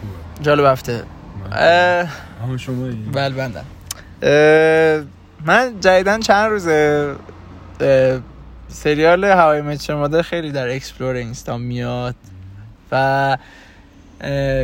جالب 0.43 0.65
هفته. 0.65 1.05
اه، 1.53 2.09
آها 2.43 2.57
شما 2.57 2.89
بله 3.13 3.35
بندم 3.35 3.65
اه، 4.23 5.03
من 5.45 5.81
جدیدن 5.81 6.21
چند 6.21 6.51
روزه 6.51 7.15
اه، 7.81 8.21
سریال 8.69 9.25
How 9.25 9.61
I 9.61 9.65
Met 9.65 9.78
Your 9.78 9.95
Mother 9.95 10.23
خیلی 10.23 10.53
در 10.53 10.75
explore 10.75 11.15
اینستا 11.15 11.59
میاد 11.59 12.15
و 12.93 13.37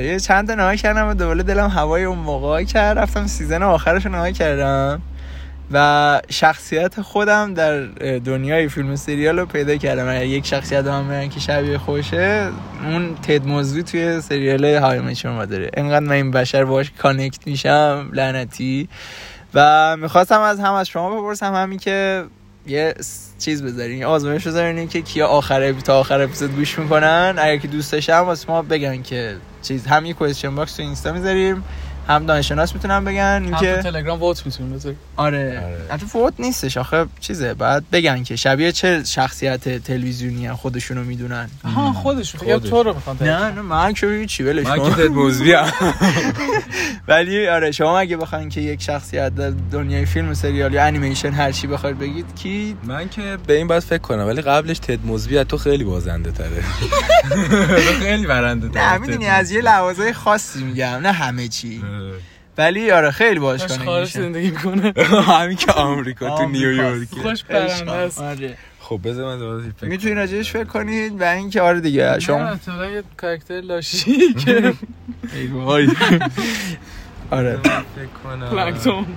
یه 0.03 0.19
چند 0.21 0.49
تا 0.49 0.55
نگاه 0.55 0.77
کردم 0.77 1.09
و 1.09 1.15
دوباره 1.15 1.43
دلم 1.43 1.69
هوای 1.69 2.05
اون 2.05 2.19
موقع 2.19 2.65
کرد. 2.65 2.99
رفتم 2.99 3.27
season 3.27 3.63
آخرش 3.63 4.07
رو 4.07 4.13
نگاه 4.13 4.33
کردم. 4.33 5.03
و 5.73 6.21
شخصیت 6.31 7.01
خودم 7.01 7.55
در 7.55 7.81
دنیای 8.19 8.69
فیلم 8.69 8.93
و 8.93 8.97
سریال 8.97 9.39
رو 9.39 9.47
پیدا 9.47 9.77
کردم. 9.77 10.09
اگر 10.09 10.25
یک 10.25 10.47
شخصیت 10.47 10.87
هم 10.87 11.29
که 11.29 11.41
شبیه 11.41 11.79
خودشه 11.79 12.49
اون 12.85 13.15
Ted 13.15 13.47
Mosby 13.47 13.83
توی 13.83 14.21
سریال 14.21 14.65
های 14.65 15.01
Met 15.01 15.14
Your 15.14 15.33
Mother 15.33 15.65
ه 15.65 15.71
انقدر 15.75 16.07
من 16.07 16.13
این 16.13 16.31
بشر 16.31 16.65
باش 16.65 16.91
connect 16.99 17.47
میشم 17.47 18.11
لعنتی. 18.13 18.89
و 19.55 19.97
می‌خواستم 19.97 20.41
از 20.41 20.61
هم 20.61 20.73
از 20.73 20.89
شما 20.89 21.21
بپرسم 21.21 21.55
همین 21.55 21.79
که 21.79 22.25
یه 22.67 22.95
چیز 23.39 23.63
بذارین 23.63 24.05
آزمایش 24.05 24.47
بذارین 24.47 24.89
که 24.89 25.03
کیا 25.03 25.27
آخر 25.27 25.73
تا 25.73 26.01
آخر 26.01 26.21
اپیزود 26.21 26.57
گوش 26.57 26.79
می‌کنن. 26.79 27.35
اگر 27.39 27.57
که 27.57 27.69
دوست 27.69 27.93
داشتن 27.93 28.19
واسه 28.19 28.51
ما 28.51 28.63
بگن 28.63 29.03
که 29.03 29.37
چیز 29.63 29.87
هم 29.87 30.07
یه 30.07 30.15
question 30.15 30.55
box 30.55 30.77
تو 30.77 30.83
اینستا 30.83 31.13
می‌ذاریم. 31.13 31.65
هم 32.11 32.27
دانشناس 32.27 32.75
می‌تونن 32.75 33.05
بگن 33.05 33.37
هم 33.37 33.43
اینکه 33.43 33.77
تو 33.77 33.83
تلگرام 33.83 34.23
ووت 34.23 34.47
می‌تونیم 34.47 34.73
بذاریم. 34.73 34.99
آره. 35.17 35.61
آره. 35.65 35.79
البته 35.91 36.07
فوت 36.07 36.35
نیستش 36.39 36.77
آخه 36.77 37.07
چیزه 37.21 37.55
بعد 37.55 37.85
بگن 37.93 38.23
که 38.23 38.37
شبیه 38.37 38.73
چه 38.73 39.05
شخصیت 39.05 39.85
تلویزیونی 39.85 40.47
هم 40.47 40.57
خودشونو 40.57 41.05
می‌دونن. 41.05 41.51
آها 41.65 41.93
خودشون. 41.93 42.41
فکر 42.41 42.55
خودش. 42.55 42.71
تو 42.71 42.83
رو 42.83 42.95
می‌خوان 42.95 43.17
نه 43.21 43.51
نه 43.51 43.61
من 43.61 43.93
که 43.93 44.27
چی 44.27 44.43
ولش 44.43 44.67
من. 44.67 44.79
که 44.79 44.91
تد 44.91 45.11
موزوی 45.11 45.53
هم. 45.53 45.73
ولی 47.09 47.49
آره 47.49 47.71
شما 47.73 47.99
اگه 47.99 48.17
بخواین 48.17 48.49
که 48.49 48.61
یک 48.61 48.83
شخصیت 48.83 49.35
در 49.35 49.53
دنیای 49.73 50.07
فیلم 50.07 50.31
و 50.31 50.35
سریال 50.35 50.75
یا 50.75 50.85
انیمیشن 50.85 51.31
هر 51.33 51.53
چی 51.53 51.67
بخواید 51.67 51.99
بگید 51.99 52.27
کی؟ 52.35 52.77
من 52.85 53.09
که 53.09 53.39
به 53.47 53.57
این 53.57 53.67
باید 53.67 53.83
فکر 53.83 53.99
کنم 53.99 54.27
ولی 54.27 54.43
قبلش 54.43 54.79
تد 54.79 54.99
موزوی 55.05 55.39
از 55.39 55.47
تو 55.47 55.59
خیلی 55.59 55.85
بازنده 55.85 56.31
تره. 56.31 56.49
تو 57.87 57.93
خیلی 58.01 58.27
برنده 58.27 58.69
تره. 58.69 58.93
نه 58.93 58.99
می‌دونی 58.99 59.27
از 59.27 59.51
یه 59.51 59.61
لحاظای 59.61 60.13
خاصی 60.13 60.65
میگم 60.65 60.87
نه 60.87 61.13
همه 61.13 61.49
چی. 61.49 61.83
ولی 62.59 62.91
آره 62.91 63.11
خیلی 63.11 63.41
باش 63.41 63.67
کنه 63.67 63.85
خارج 63.85 64.09
زندگی 64.11 64.51
می‌کنه 64.51 64.93
همین 65.23 65.57
که 65.57 65.73
آمریکا 65.73 66.37
تو. 66.39 66.49
نیویورک. 66.49 67.09
خوش 67.23 67.45
برنده 67.45 67.93
است. 67.93 68.21
آره. 68.21 68.57
خب 68.81 69.01
بذار 69.05 69.25
من 69.27 69.39
دوباره 69.39 69.63
فکر 69.81 69.87
می‌تونید 69.89 70.17
راجعش 70.19 70.51
فکر 70.51 70.65
کنید 70.65 71.21
و 71.21 71.25
اینکه 71.25 71.61
آره 71.63 71.81
دیگه 71.81 72.21
شما 72.21 72.39
احتمالا 72.49 72.91
یه 72.91 73.03
کاراکتر 73.17 73.61
لاشی 73.61 74.35
که 74.45 74.73
ای 75.35 75.47
وای. 75.47 75.89
آره. 77.31 77.57
فکر 77.57 78.07
کنم. 78.25 78.49
پلانکتون. 78.51 79.07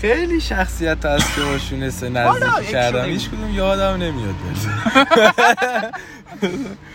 خیلی 0.00 0.40
شخصیت 0.40 1.04
هست 1.04 1.34
که 1.34 1.40
باشون 1.40 1.82
حالا 2.16 2.46
نزدیکی 2.46 2.62
یک 2.64 2.70
کردم. 2.70 3.04
هیچ 3.04 3.28
کدوم 3.28 3.54
یادم 3.54 4.02
نمیاد. 4.02 4.34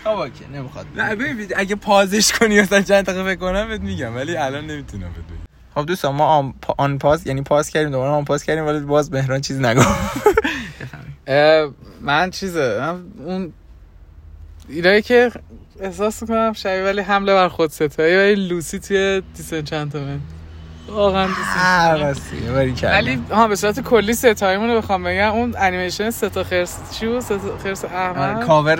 آبا 0.04 0.28
که 0.28 0.48
نمی‌خواد. 0.54 0.86
نه 0.96 1.14
ببین 1.14 1.48
اگه 1.56 1.74
پازش 1.74 2.32
کنی 2.32 2.60
مثلا 2.60 2.82
چند 2.82 3.04
دقیقه 3.04 3.24
فکر 3.24 3.40
کنم 3.40 3.68
بهت 3.68 3.80
میگم 3.80 4.16
ولی 4.16 4.36
الان 4.36 4.66
نمی‌تونم 4.66 5.02
بهت 5.02 5.24
بگم. 5.26 5.36
خب 5.74 5.86
دوستان 5.86 6.14
ما 6.14 6.26
آن, 6.26 6.54
پا- 6.62 6.74
آن 6.78 6.98
پاس 6.98 7.26
یعنی 7.26 7.42
پاس 7.42 7.70
کردیم 7.70 7.90
دوباره 7.90 8.10
آن 8.10 8.24
پاس 8.24 8.44
کردیم 8.44 8.66
ولی 8.66 8.80
باز 8.80 9.12
مهران 9.12 9.40
چیز 9.40 9.60
نگفت 9.60 9.88
اه، 11.26 11.70
من 12.00 12.30
چیزه؟ 12.30 12.78
من 12.80 13.02
اون 13.26 13.52
ایرایی 14.68 15.02
که 15.02 15.30
احساس 15.80 16.22
می‌کنم 16.22 16.52
شبیه 16.52 16.84
ولی 16.84 17.00
حمله 17.00 17.34
بر 17.34 17.48
خود 17.48 17.70
ستایی 17.70 18.16
ولی 18.16 18.48
لوسی 18.48 18.78
توی 18.78 19.22
دیسنچنتمنت 19.36 20.20
واقعا 20.88 21.26
دیسنچنتمنت 21.26 22.02
راستی 22.02 22.36
ولی 22.84 23.22
ها 23.30 23.48
به 23.48 23.56
صورت 23.56 23.80
کلی 23.80 24.14
ستاییمون 24.14 24.70
رو 24.70 24.76
بخوام 24.76 25.04
بگم 25.04 25.32
اون 25.32 25.54
انیمیشن 25.58 26.10
ستا 26.10 26.44
خرس 26.44 26.78
چی 26.98 27.06
بود؟ 27.06 27.20
ستا 27.20 27.58
خرس 27.64 27.84
احمد. 27.84 28.46
کاور 28.46 28.78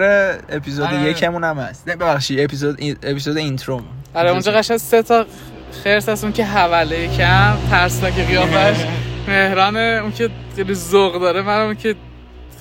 اپیزود 0.48 0.86
آره. 0.86 1.02
یکمون 1.10 1.44
هم 1.44 1.58
هست. 1.58 1.84
ببخشید 1.84 2.40
اپیزود 2.40 2.78
اپیزود 3.02 3.36
اینترو. 3.36 3.80
آره 4.14 4.30
اونجا 4.30 4.52
قشنگ 4.52 4.76
سه 4.76 5.02
تا 5.02 5.26
خرس 5.84 6.08
هست 6.08 6.24
اون 6.24 6.32
که 6.32 6.44
حوله 6.44 7.16
کم 7.16 7.56
ترسناک 7.70 8.14
قیافش. 8.14 8.76
مهران 9.28 9.76
اون 9.76 10.12
که 10.12 10.30
خیلی 10.56 10.74
ذوق 10.74 11.20
داره 11.20 11.42
من 11.42 11.58
اون 11.60 11.74
که 11.74 11.94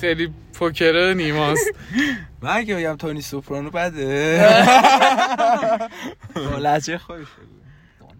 خیلی 0.00 0.32
پوکره 0.54 1.14
نیماست 1.14 1.70
من 2.42 2.50
اگه 2.50 2.76
بگم 2.76 2.96
تونی 2.96 3.20
سوپرانو 3.20 3.70
بده. 3.70 4.46
لحجه 6.58 6.98
خوبش 6.98 7.26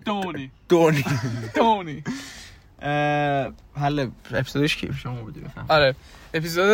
دونی 0.04 0.50
دونی 0.68 1.04
دونی 1.54 2.02
حل 3.76 4.08
اپیزودش 4.34 4.76
کی؟ 4.76 4.90
شما 5.02 5.14
بودی 5.14 5.40
بفهم. 5.40 5.66
آره. 5.68 5.94
اپیزود 6.34 6.68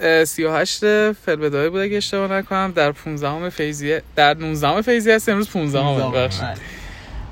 اه، 0.00 0.24
38 0.24 1.12
فلبدای 1.12 1.68
بود 1.70 1.80
اگه 1.80 1.96
اشتباه 1.96 2.32
نکنم. 2.32 2.72
در 2.76 2.92
15 2.92 3.50
فیزیه 3.50 4.02
در 4.16 4.34
19 4.34 4.82
فیزیه 4.82 5.14
هست 5.14 5.28
امروز 5.28 5.50
15 5.50 6.18
بخشید 6.18 6.44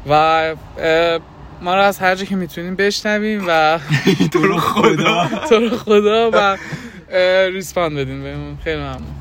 و 0.06 0.12
اه، 0.12 0.56
ما 1.62 1.74
رو 1.74 1.82
از 1.82 1.98
هر 1.98 2.14
جا 2.14 2.24
که 2.24 2.36
می‌تونیم 2.36 2.76
بشنویم 2.76 3.44
و 3.48 3.78
تو 4.32 4.38
رو 4.46 4.58
خدا. 4.58 5.28
تو 5.48 5.54
رو 5.58 5.76
خدا 5.76 6.30
و 6.32 6.56
ریسپاند 7.52 7.98
بدین 7.98 8.22
بهمون. 8.22 8.58
خیلی 8.64 8.76
ممنون. 8.80 9.19